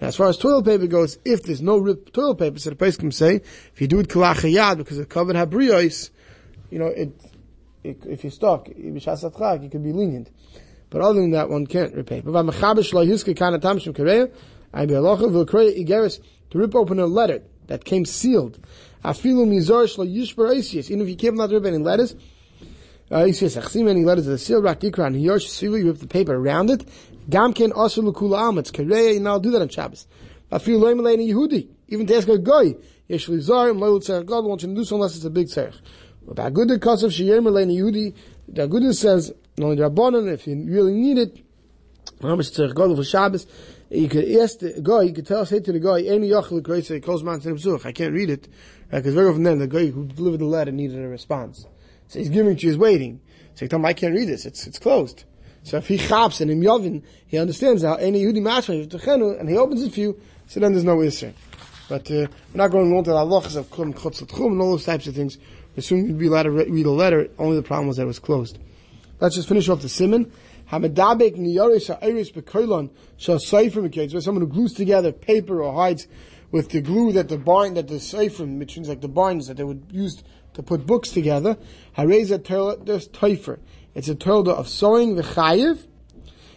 Now, 0.00 0.08
as 0.08 0.16
far 0.16 0.28
as 0.28 0.38
toilet 0.38 0.64
paper 0.64 0.86
goes, 0.86 1.18
if 1.26 1.42
there's 1.42 1.60
no 1.60 1.76
ripped 1.76 2.14
toilet 2.14 2.36
paper, 2.36 2.58
so 2.58 2.70
the 2.70 2.76
person 2.76 3.00
can 3.00 3.12
say, 3.12 3.36
if 3.36 3.80
you 3.80 3.86
do 3.86 4.00
it 4.00 4.08
kalachayad 4.08 4.78
because 4.78 4.98
it's 4.98 5.12
covered 5.12 5.36
habriyos, 5.36 6.08
you 6.70 6.78
know, 6.78 6.86
it, 6.86 7.12
it, 7.84 8.04
if 8.06 8.24
you're 8.24 8.30
stuck, 8.30 8.68
you 8.68 8.98
could 9.70 9.84
be 9.84 9.92
lenient. 9.92 10.30
But 10.90 11.00
other 11.02 11.20
than 11.20 11.32
that, 11.32 11.50
one 11.50 11.66
can't 11.66 11.94
repay. 11.94 12.20
To 16.50 16.58
rip 16.58 16.74
open 16.74 17.00
a 17.00 17.06
letter 17.06 17.42
that 17.66 17.84
came 17.84 18.04
sealed. 18.04 18.58
Even 19.04 19.14
if 21.00 21.08
you 21.08 21.16
can't 21.16 21.36
not 21.36 21.50
rip 21.50 21.64
any 21.64 21.78
letters, 21.78 22.14
uh, 23.10 23.24
he 23.24 23.32
says, 23.32 23.56
any 23.76 24.04
letters 24.04 24.26
that 24.26 24.32
are 24.32 24.38
sealed, 24.38 24.64
rak 24.64 24.80
dikra, 24.80 25.06
and 25.06 25.16
yosh 25.16 25.46
sivu, 25.46 25.78
you 25.78 25.86
rip 25.86 25.98
the 25.98 26.08
paper 26.08 26.34
around 26.34 26.70
it. 26.70 26.88
Gam 27.28 27.52
ken 27.52 27.72
also 27.72 28.02
lukula 28.02 28.48
am, 28.48 28.58
it's 28.58 28.70
kareya, 28.70 29.16
and 29.16 29.28
I'll 29.28 29.40
do 29.40 29.50
that 29.52 29.62
on 29.62 29.68
Shabbos. 29.68 30.06
Afilu 30.50 30.80
loim 30.80 31.00
alein 31.00 31.18
Yehudi, 31.18 31.68
even 31.88 32.06
to 32.06 32.16
ask 32.16 32.28
a 32.28 32.38
guy, 32.38 32.74
yesh 33.08 33.26
lizarim, 33.26 33.78
lo 33.80 33.98
tzarech, 33.98 34.26
God 34.26 34.44
wants 34.44 34.64
you 34.64 34.70
to 34.70 34.76
do 34.76 34.84
so 34.84 34.96
unless 34.96 35.16
it's 35.16 35.24
a 35.24 35.30
big 35.30 35.46
tzarech. 35.46 35.80
But 36.26 36.36
Agudah 36.36 36.78
Kasav 36.78 37.10
Shiyem 37.10 37.46
alein 37.46 37.70
Yehudi, 37.70 38.14
the 38.48 38.68
Agudah 38.68 38.94
says, 38.94 39.32
only 39.64 39.76
Rabbanon, 39.76 40.32
if 40.32 40.46
you 40.46 40.54
really 40.66 40.92
need 40.92 41.18
it, 41.18 41.44
for 42.96 43.04
Shabbos, 43.04 43.46
you 43.90 44.08
could 44.08 44.28
ask 44.36 44.58
the 44.58 44.80
guy, 44.82 45.02
you 45.02 45.12
could 45.12 45.26
tell, 45.26 45.46
say 45.46 45.60
to 45.60 45.72
the 45.72 45.80
guy, 45.80 46.02
any 46.02 46.30
yachal 46.30 46.60
kreise, 46.60 47.02
calls 47.02 47.22
to 47.22 47.48
I 47.86 47.92
can't 47.92 48.12
read 48.12 48.30
it, 48.30 48.48
because 48.90 49.14
very 49.14 49.28
often 49.28 49.44
then 49.44 49.58
the 49.58 49.66
guy 49.66 49.86
who 49.86 50.06
delivered 50.06 50.40
the 50.40 50.46
letter 50.46 50.72
needed 50.72 50.98
a 51.02 51.08
response. 51.08 51.66
So 52.08 52.18
he's 52.18 52.28
giving 52.28 52.52
it 52.52 52.60
to 52.60 52.66
you, 52.66 52.72
he's 52.72 52.78
waiting. 52.78 53.20
So 53.54 53.64
told 53.68 53.80
him, 53.80 53.86
I 53.86 53.92
can't 53.94 54.14
read 54.14 54.28
this. 54.28 54.44
It's, 54.44 54.66
it's 54.66 54.78
closed. 54.78 55.24
So 55.62 55.78
if 55.78 55.88
he 55.88 55.98
chaps 55.98 56.40
and 56.40 56.50
in 56.50 56.60
Yovin, 56.60 57.02
he 57.26 57.38
understands 57.38 57.82
how 57.82 57.94
any 57.94 58.22
Yehudi 58.22 58.40
Mashma, 58.40 59.40
and 59.40 59.48
he 59.48 59.56
opens 59.56 59.82
it 59.82 59.92
for 59.92 60.00
you, 60.00 60.20
so 60.46 60.60
then 60.60 60.72
there's 60.72 60.84
no 60.84 61.02
issue. 61.02 61.32
But 61.88 62.10
uh, 62.10 62.14
we're 62.14 62.28
not 62.54 62.70
going 62.70 62.96
on 62.96 63.04
to 63.04 63.10
the 63.10 63.24
of 63.56 63.70
and 64.52 64.60
all 64.60 64.72
those 64.72 64.84
types 64.84 65.06
of 65.06 65.14
things. 65.14 65.38
As 65.76 65.86
soon 65.86 66.00
as 66.00 66.08
you'd 66.08 66.18
be 66.18 66.26
allowed 66.26 66.44
to 66.44 66.50
read 66.50 66.86
a 66.86 66.90
letter, 66.90 67.28
only 67.38 67.56
the 67.56 67.62
problem 67.62 67.88
was 67.88 67.96
that 67.96 68.04
it 68.04 68.06
was 68.06 68.18
closed. 68.18 68.58
Let's 69.18 69.34
just 69.34 69.48
finish 69.48 69.68
off 69.68 69.80
the 69.80 69.88
simon. 69.88 70.30
Hamadabek 70.70 71.36
niyaris 71.36 71.88
ha'iris 71.88 72.32
bekoilon 72.32 72.90
shall 73.16 73.38
meketz. 73.38 74.12
Where 74.12 74.20
someone 74.20 74.42
who 74.42 74.48
glues 74.48 74.74
together 74.74 75.12
paper 75.12 75.62
or 75.62 75.72
hides 75.74 76.06
with 76.50 76.70
the 76.70 76.80
glue 76.80 77.12
that 77.12 77.28
the 77.28 77.38
bind 77.38 77.76
that 77.76 77.88
the 77.88 78.00
sefer, 78.00 78.44
which 78.44 78.76
means 78.76 78.88
like 78.88 79.00
the 79.00 79.08
binds 79.08 79.46
that 79.48 79.56
they 79.56 79.64
would 79.64 79.86
use 79.90 80.22
to 80.54 80.62
put 80.62 80.86
books 80.86 81.10
together. 81.10 81.56
Hareza 81.96 82.84
there's 82.84 83.08
teifer. 83.08 83.58
It's 83.94 84.08
a 84.08 84.14
torah 84.14 84.50
of 84.50 84.68
sewing 84.68 85.16
the 85.16 85.22
chayiv. 85.22 85.86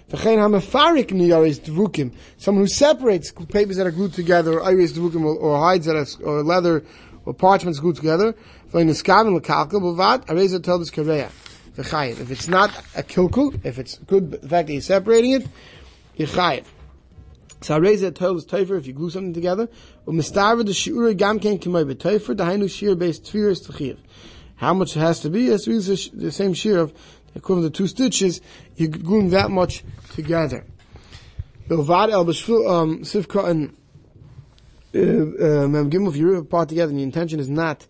V'chein 0.09 0.37
hamafarik 0.37 1.07
niyaris 1.11 1.59
dvukim. 1.59 2.13
Someone 2.37 2.63
who 2.63 2.67
separates 2.67 3.31
papers 3.31 3.77
that 3.77 3.87
are 3.87 3.91
glued 3.91 4.13
together, 4.13 4.59
or 4.59 4.63
iris 4.63 4.93
dvukim, 4.93 5.23
or, 5.23 5.59
hides 5.59 5.85
that 5.85 5.95
are, 5.95 6.23
or 6.23 6.43
leather 6.43 6.83
or 7.25 7.33
parchments 7.33 7.79
glued 7.79 7.95
together. 7.95 8.33
V'chein 8.71 8.89
niskaven 8.89 9.35
l'kalkel 9.35 9.81
b'vad. 9.81 10.25
Hareza 10.25 10.61
told 10.61 10.81
us 10.81 10.89
If 11.83 12.31
it's 12.31 12.47
not 12.47 12.69
a 12.95 13.03
kilkul, 13.03 13.59
if 13.63 13.79
it's 13.79 13.97
good, 13.99 14.31
the 14.31 14.49
fact 14.49 14.67
that 14.67 14.73
you're 14.73 14.81
separating 14.81 15.31
it, 15.33 15.47
you're 16.15 16.27
chayiv. 16.27 16.65
So 17.61 17.79
Hareza 17.79 18.13
told 18.13 18.37
us 18.37 18.45
teifer 18.45 18.77
if 18.77 18.87
you 18.87 18.93
glue 18.93 19.09
something 19.09 19.33
together. 19.33 19.67
The 20.05 20.11
shi'ura 20.13 21.15
gam 21.15 21.39
ken 21.39 21.59
kimay 21.59 21.91
b'teifer. 21.91 22.35
Dahainu 22.35 22.69
shir 22.69 22.95
based 22.95 23.25
tfiris 23.25 23.67
t'chiv. 23.67 23.97
How 24.55 24.73
much 24.73 24.95
it 24.95 24.99
has 24.99 25.21
to 25.21 25.29
be? 25.29 25.47
Has 25.47 25.63
to 25.63 25.71
be 25.71 26.19
the 26.19 26.31
same 26.31 26.53
shear 26.53 26.79
of 26.79 26.93
equivalent 27.35 27.73
to 27.73 27.77
two 27.83 27.87
stitches, 27.87 28.41
you're 28.75 28.89
gluing 28.89 29.29
that 29.31 29.51
much 29.51 29.83
together. 30.13 30.65
Bilvad 31.67 32.09
el 32.11 32.21
um, 32.21 32.99
sifka 33.03 33.47
and 33.47 33.75
uh, 34.95 35.65
um, 35.65 36.07
if 36.07 36.15
you 36.15 36.31
rip 36.31 36.43
apart 36.43 36.69
together 36.69 36.89
and 36.89 36.99
the 36.99 37.03
intention 37.03 37.39
is 37.39 37.49
not 37.49 37.85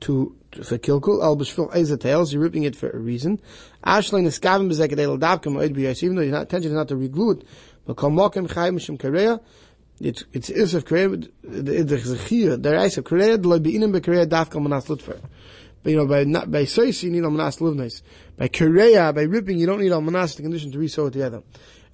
to, 0.00 0.36
for 0.56 0.78
kilkul, 0.78 1.22
el 1.22 1.36
b'shvil 1.36 1.72
ezatels, 1.72 2.32
you're 2.32 2.42
ripping 2.42 2.64
it 2.64 2.76
for 2.76 2.90
a 2.90 2.98
reason. 2.98 3.40
Ashlein 3.84 4.26
is 4.26 4.38
kavim 4.38 4.70
b'zeket 4.70 4.98
el 4.98 5.18
davkim 5.18 5.56
oid 5.56 5.74
b'yais, 5.74 6.02
even 6.02 6.16
though 6.16 6.22
your 6.22 6.36
intention 6.36 6.70
is 6.70 6.76
not 6.76 6.88
to 6.88 6.96
reglue 6.96 7.40
it, 7.40 7.46
but 7.86 7.96
kol 7.96 8.10
mokem 8.10 8.48
chayim 8.48 8.76
mishim 8.76 8.98
kareya, 8.98 9.40
it's, 10.00 10.24
it's 10.32 10.50
is 10.50 10.74
kareya, 10.74 11.30
the 11.42 11.84
zechir, 11.84 12.62
the 12.62 12.70
reis 12.70 12.98
of 12.98 13.04
kareya, 13.04 13.40
the 13.40 13.48
loy 13.48 13.58
be'inim 13.58 13.92
b'kareya 13.92 14.26
davkim 14.26 14.62
manas 14.62 14.86
lutfer 14.86 15.20
you 15.90 15.96
know, 15.96 16.06
by 16.06 16.24
not, 16.24 16.50
by 16.50 16.64
sois, 16.64 17.02
you 17.02 17.10
need 17.10 17.22
almanas 17.22 17.60
livnis. 17.60 18.02
By 18.36 18.48
korea, 18.48 19.12
by 19.12 19.22
ripping, 19.22 19.58
you 19.58 19.66
don't 19.66 19.80
need 19.80 19.92
almanas 19.92 20.36
the 20.36 20.42
condition 20.42 20.72
to 20.72 20.78
resew 20.78 21.08
it 21.08 21.12
together. 21.12 21.42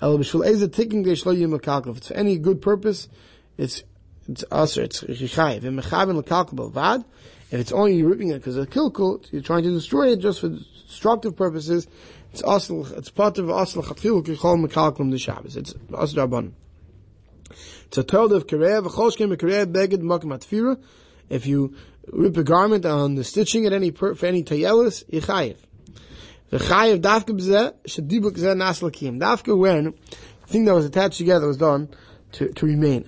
El 0.01 0.19
b'shul 0.19 0.47
eza 0.47 0.69
tikkun 0.69 1.05
geish 1.05 1.27
lo 1.27 1.33
yim 1.33 1.55
If 1.91 1.97
it's 1.97 2.11
any 2.13 2.39
good 2.39 2.63
purpose, 2.63 3.09
it's, 3.57 3.83
it's 4.29 4.45
usher, 4.51 4.83
it's 4.83 5.03
chichayiv. 5.03 5.65
And 5.65 5.81
mechavin 5.81 6.17
l'kalkal 6.17 6.73
b'vad, 6.73 7.05
if 7.51 7.59
it's 7.59 7.73
only 7.73 8.03
ripping 8.03 8.31
it 8.31 8.35
because 8.35 8.57
of 8.57 8.71
kilkul, 8.71 9.27
you're 9.33 9.43
trying 9.43 9.65
to 9.65 9.71
destroy 9.71 10.13
it 10.13 10.19
just 10.19 10.41
for 10.41 10.49
destructive 10.49 11.37
purposes, 11.37 11.89
it's 12.33 12.43
asl, 12.43 12.97
it's 12.97 13.11
part 13.11 13.39
of 13.39 13.47
asl 13.47 13.83
chatchil 13.83 14.25
kichol 14.25 14.65
mekalkum 14.65 15.11
the 15.11 15.19
Shabbos. 15.19 15.57
It's 15.57 15.75
rabban. 15.91 16.53
It's 17.87 17.99
a 17.99 18.05
told 18.05 18.33
of 18.33 18.47
korea, 18.47 18.81
v'choshkem 18.83 19.37
korea 19.39 19.67
beged 19.67 20.01
makim 20.01 20.33
atfira, 20.37 20.81
if 21.29 21.47
you 21.47 21.75
rip 22.13 22.37
a 22.37 22.45
garment 22.45 22.87
on 22.87 23.17
the 23.17 23.25
stitching 23.25 23.67
at 23.67 23.73
any 23.73 23.91
for 23.91 24.15
any 24.25 24.45
tayelis, 24.45 25.05
yichayev. 25.11 25.57
The 26.51 26.59
chayev 26.59 27.01
dafka 27.01 27.37
b'zeh 27.37 27.75
shadibuk 27.85 28.37
zeh 28.37 28.57
nas. 28.57 28.81
Dafka 28.81 29.59
when 29.59 29.95
the 30.43 30.47
thing 30.47 30.67
that 30.67 30.75
was 30.75 30.85
attached 30.85 31.19
together 31.19 31.49
was 31.49 31.57
done 31.57 31.89
to, 32.33 32.53
to 32.53 32.67
remain. 32.67 33.05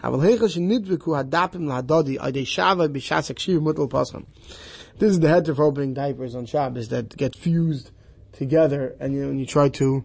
This 4.98 5.11
is 5.11 5.20
the 5.20 5.28
head 5.28 5.46
for 5.46 5.62
opening 5.62 5.94
diapers 5.94 6.35
on 6.35 6.46
Shabbos 6.46 6.88
that 6.88 7.16
get 7.16 7.35
fused 7.35 7.90
together, 8.32 8.94
and 9.00 9.14
you 9.14 9.26
when 9.26 9.38
you 9.38 9.46
try 9.46 9.68
to 9.70 10.04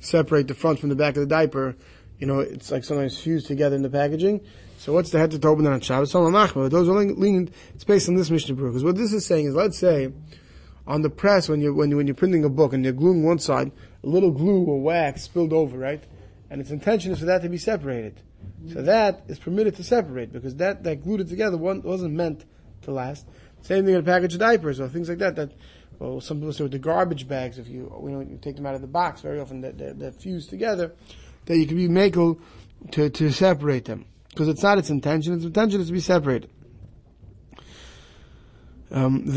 separate 0.00 0.48
the 0.48 0.54
front 0.54 0.80
from 0.80 0.88
the 0.88 0.96
back 0.96 1.16
of 1.16 1.20
the 1.20 1.26
diaper, 1.26 1.76
you 2.18 2.26
know, 2.26 2.40
it's 2.40 2.70
like 2.70 2.84
sometimes 2.84 3.18
fused 3.18 3.46
together 3.46 3.76
in 3.76 3.82
the 3.82 3.90
packaging. 3.90 4.40
So 4.78 4.92
what's 4.92 5.10
the 5.10 5.18
head 5.18 5.30
to 5.30 5.48
open 5.48 5.66
on 5.66 5.80
Shabbos? 5.80 6.12
Those 6.12 6.88
are 6.88 6.92
lenient. 6.92 7.52
It's 7.74 7.84
based 7.84 8.08
on 8.08 8.16
this 8.16 8.30
Mishnah. 8.30 8.54
Because 8.54 8.84
what 8.84 8.96
this 8.96 9.12
is 9.12 9.24
saying 9.24 9.46
is, 9.46 9.54
let's 9.54 9.78
say, 9.78 10.12
on 10.86 11.02
the 11.02 11.10
press 11.10 11.48
when 11.48 11.60
you're 11.60 11.72
when, 11.72 11.90
you, 11.90 11.96
when 11.96 12.06
you're 12.06 12.16
printing 12.16 12.44
a 12.44 12.48
book 12.48 12.72
and 12.72 12.84
you're 12.84 12.92
gluing 12.92 13.22
one 13.22 13.38
side, 13.38 13.70
a 14.02 14.06
little 14.06 14.32
glue 14.32 14.64
or 14.64 14.80
wax 14.80 15.22
spilled 15.22 15.52
over, 15.52 15.78
right? 15.78 16.02
And 16.50 16.60
its 16.60 16.70
intention 16.70 17.12
is 17.12 17.20
for 17.20 17.26
that 17.26 17.42
to 17.42 17.48
be 17.48 17.58
separated. 17.58 18.20
So 18.72 18.82
that 18.82 19.24
is 19.28 19.38
permitted 19.38 19.76
to 19.76 19.84
separate 19.84 20.32
because 20.32 20.56
that 20.56 20.84
that 20.84 21.02
glued 21.02 21.20
it 21.20 21.28
together 21.28 21.56
wasn't 21.56 22.14
meant 22.14 22.44
to 22.82 22.92
last. 22.92 23.26
Same 23.62 23.84
thing 23.84 23.94
in 23.94 24.00
a 24.00 24.04
package 24.04 24.34
of 24.34 24.40
diapers 24.40 24.80
or 24.80 24.88
things 24.88 25.08
like 25.08 25.18
that. 25.18 25.36
That 25.36 25.52
well, 25.98 26.20
some 26.20 26.38
people 26.38 26.52
say 26.52 26.64
with 26.64 26.72
the 26.72 26.78
garbage 26.78 27.28
bags, 27.28 27.58
if 27.58 27.68
you 27.68 27.92
you 28.02 28.10
know 28.10 28.20
you 28.20 28.38
take 28.40 28.56
them 28.56 28.66
out 28.66 28.74
of 28.74 28.80
the 28.80 28.86
box, 28.86 29.20
very 29.20 29.40
often 29.40 29.60
they're, 29.60 29.72
they're, 29.72 29.94
they're 29.94 30.12
fused 30.12 30.50
together, 30.50 30.92
that 31.46 31.56
you 31.56 31.66
can 31.66 31.76
be 31.76 31.88
makel 31.88 32.40
to 32.92 33.10
to 33.10 33.30
separate 33.30 33.84
them 33.84 34.06
because 34.30 34.48
it's 34.48 34.62
not 34.62 34.78
its 34.78 34.90
intention. 34.90 35.34
Its 35.34 35.44
intention 35.44 35.80
is 35.80 35.88
to 35.88 35.92
be 35.92 36.00
separated. 36.00 36.50
Um, 38.90 39.24
but 39.24 39.32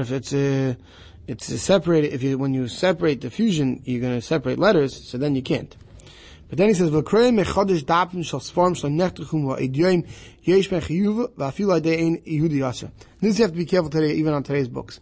if 0.00 0.10
it's 0.10 0.32
a, 0.32 0.76
it's 1.26 1.48
a 1.50 1.58
separated, 1.58 2.14
if 2.14 2.22
you, 2.22 2.38
when 2.38 2.54
you 2.54 2.66
separate 2.66 3.20
the 3.20 3.28
fusion, 3.28 3.82
you're 3.84 4.00
going 4.00 4.14
to 4.14 4.22
separate 4.22 4.58
letters, 4.58 5.06
so 5.06 5.18
then 5.18 5.34
you 5.34 5.42
can't. 5.42 5.76
But 6.50 6.58
then 6.58 6.68
he 6.68 6.74
says, 6.74 6.90
"V'krei 6.90 7.32
mechadish 7.32 7.84
dapim 7.84 8.24
shal 8.24 8.40
sfarm 8.40 8.76
shal 8.76 8.90
nechtuchum 8.90 9.44
va'idyoim 9.44 10.06
yesh 10.42 10.68
mechiyuv 10.68 11.34
va'afil 11.34 11.80
adein 11.80 12.22
yehudi 12.26 12.58
yasa." 12.58 12.90
This 13.20 13.38
you 13.38 13.44
have 13.44 13.52
to 13.52 13.56
be 13.56 13.64
careful 13.64 13.88
today, 13.88 14.12
even 14.14 14.34
on 14.34 14.42
today's 14.42 14.68
books. 14.68 14.98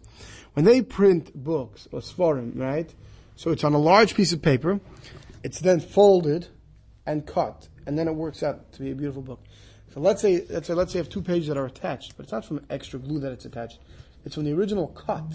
When 0.53 0.63
they 0.65 0.81
print 0.81 1.35
books 1.35 1.87
or 1.91 2.01
svarim, 2.01 2.57
right? 2.57 2.93
So 3.35 3.51
it's 3.51 3.63
on 3.63 3.73
a 3.73 3.79
large 3.79 4.13
piece 4.13 4.31
of 4.31 4.41
paper. 4.41 4.79
It's 5.43 5.59
then 5.59 5.79
folded 5.79 6.47
and 7.05 7.25
cut, 7.25 7.67
and 7.87 7.97
then 7.97 8.07
it 8.07 8.13
works 8.13 8.43
out 8.43 8.71
to 8.73 8.81
be 8.81 8.91
a 8.91 8.95
beautiful 8.95 9.21
book. 9.21 9.41
So 9.93 9.99
let's 10.01 10.21
say, 10.21 10.45
let's 10.49 10.67
say, 10.67 10.75
let's 10.75 10.91
say 10.93 10.99
you 10.99 11.03
have 11.03 11.09
two 11.09 11.23
pages 11.23 11.47
that 11.47 11.57
are 11.57 11.65
attached, 11.65 12.15
but 12.15 12.23
it's 12.23 12.31
not 12.31 12.45
from 12.45 12.63
extra 12.69 12.99
glue 12.99 13.19
that 13.21 13.31
it's 13.31 13.45
attached. 13.45 13.79
It's 14.23 14.35
from 14.35 14.43
the 14.43 14.53
original 14.53 14.87
cut, 14.87 15.25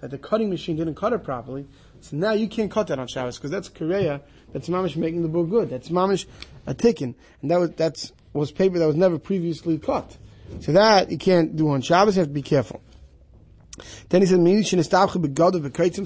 that 0.00 0.10
the 0.10 0.18
cutting 0.18 0.50
machine 0.50 0.76
didn't 0.76 0.96
cut 0.96 1.14
it 1.14 1.24
properly. 1.24 1.66
So 2.00 2.16
now 2.16 2.32
you 2.32 2.48
can't 2.48 2.70
cut 2.70 2.88
that 2.88 2.98
on 2.98 3.06
Shabbos, 3.06 3.38
because 3.38 3.50
that's 3.50 3.70
Korea, 3.70 4.20
that's 4.54 4.68
mamish 4.68 4.96
making 4.96 5.22
the 5.22 5.28
book 5.28 5.50
good. 5.50 5.68
That's 5.68 5.90
mamish 5.90 6.24
a 6.66 6.74
tikkun. 6.74 7.14
And 7.42 7.50
that 7.50 7.58
was, 7.58 7.70
that's, 7.72 8.12
was 8.32 8.52
paper 8.52 8.78
that 8.78 8.86
was 8.86 8.96
never 8.96 9.18
previously 9.18 9.78
cut. 9.78 10.16
So 10.60 10.72
that 10.72 11.10
you 11.10 11.18
can't 11.18 11.56
do 11.56 11.68
on 11.70 11.82
Shabbos, 11.82 12.16
you 12.16 12.20
have 12.20 12.28
to 12.28 12.34
be 12.34 12.42
careful. 12.42 12.80
Then 14.08 14.22
he 14.22 14.26
said, 14.28 14.36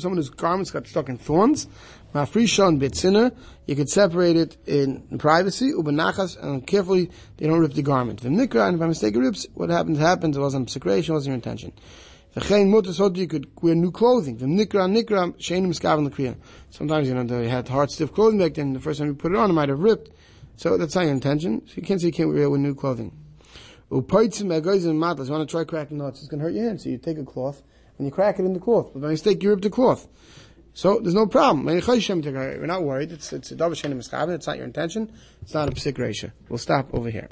someone 0.00 0.16
whose 0.16 0.30
garments 0.30 0.70
got 0.70 0.86
stuck 0.86 1.10
in 1.10 1.18
thorns, 1.18 1.66
Mafrisha 2.14 2.78
bitzina, 2.80 3.36
you 3.66 3.76
could 3.76 3.90
separate 3.90 4.36
it 4.36 4.56
in 4.66 5.18
privacy, 5.18 5.72
ubenachas, 5.72 6.42
and 6.42 6.66
carefully 6.66 7.10
they 7.36 7.46
don't 7.46 7.60
rip 7.60 7.74
the 7.74 7.82
garment. 7.82 8.22
V'nikra, 8.22 8.66
and 8.66 8.76
if 8.76 8.80
by 8.80 8.86
mistake 8.86 9.14
it 9.14 9.18
rips, 9.18 9.46
what 9.52 9.68
happens 9.68 9.98
happens, 9.98 10.38
it 10.38 10.40
wasn't 10.40 10.70
secretion, 10.70 11.12
it 11.12 11.16
wasn't 11.16 11.28
your 11.28 11.34
intention. 11.34 11.72
V'chein 12.34 12.68
mutas 12.68 13.16
you 13.16 13.26
could 13.26 13.50
wear 13.62 13.74
new 13.74 13.90
clothing. 13.90 14.38
V'nikra, 14.38 14.86
nikra, 14.86 15.34
sheinim 15.38 15.68
skaven 15.68 16.06
l'kriya. 16.06 16.36
Sometimes, 16.70 17.08
you 17.08 17.14
know, 17.14 17.24
they 17.24 17.48
had 17.48 17.68
hard, 17.68 17.90
stiff 17.90 18.12
clothing 18.12 18.38
back 18.38 18.54
then, 18.54 18.72
the 18.72 18.80
first 18.80 18.98
time 18.98 19.08
you 19.08 19.14
put 19.14 19.32
it 19.32 19.38
on, 19.38 19.50
it 19.50 19.54
might 19.54 19.68
have 19.68 19.80
ripped. 19.80 20.10
So 20.56 20.76
that's 20.76 20.94
not 20.94 21.02
your 21.02 21.12
intention. 21.12 21.66
So 21.66 21.74
you 21.76 21.82
can't 21.82 22.00
say 22.00 22.08
you 22.08 22.12
can't 22.12 22.28
wear 22.28 22.50
with 22.50 22.60
new 22.60 22.74
clothing. 22.74 23.12
Upaitzim 23.90 24.60
egoizim 24.60 24.96
matlas, 24.96 25.26
you 25.26 25.32
want 25.32 25.48
to 25.48 25.52
try 25.52 25.64
cracking 25.64 25.98
nuts, 25.98 26.20
it's 26.20 26.28
going 26.28 26.40
to 26.40 26.44
hurt 26.44 26.54
your 26.54 26.64
hand. 26.64 26.80
So 26.80 26.90
you 26.90 26.98
take 26.98 27.18
a 27.18 27.24
cloth, 27.24 27.62
and 27.96 28.06
you 28.06 28.12
crack 28.12 28.38
it 28.38 28.44
in 28.44 28.52
the 28.52 28.60
cloth. 28.60 28.90
But 28.92 29.02
by 29.02 29.08
mistake, 29.08 29.42
you 29.42 29.50
rip 29.50 29.62
the 29.62 29.70
cloth. 29.70 30.06
So 30.74 31.00
there's 31.00 31.14
no 31.14 31.26
problem. 31.26 31.64
We're 31.64 32.66
not 32.66 32.84
worried. 32.84 33.10
It's 33.10 33.32
it's 33.32 33.50
a 33.50 33.56
double 33.56 33.74
shenim 33.74 33.98
It's 33.98 34.46
not 34.46 34.56
your 34.56 34.64
intention. 34.64 35.12
It's 35.42 35.52
not 35.54 35.68
a 35.68 35.72
psik 35.72 35.98
ratio. 35.98 36.30
We'll 36.48 36.58
stop 36.58 36.94
over 36.94 37.10
here. 37.10 37.28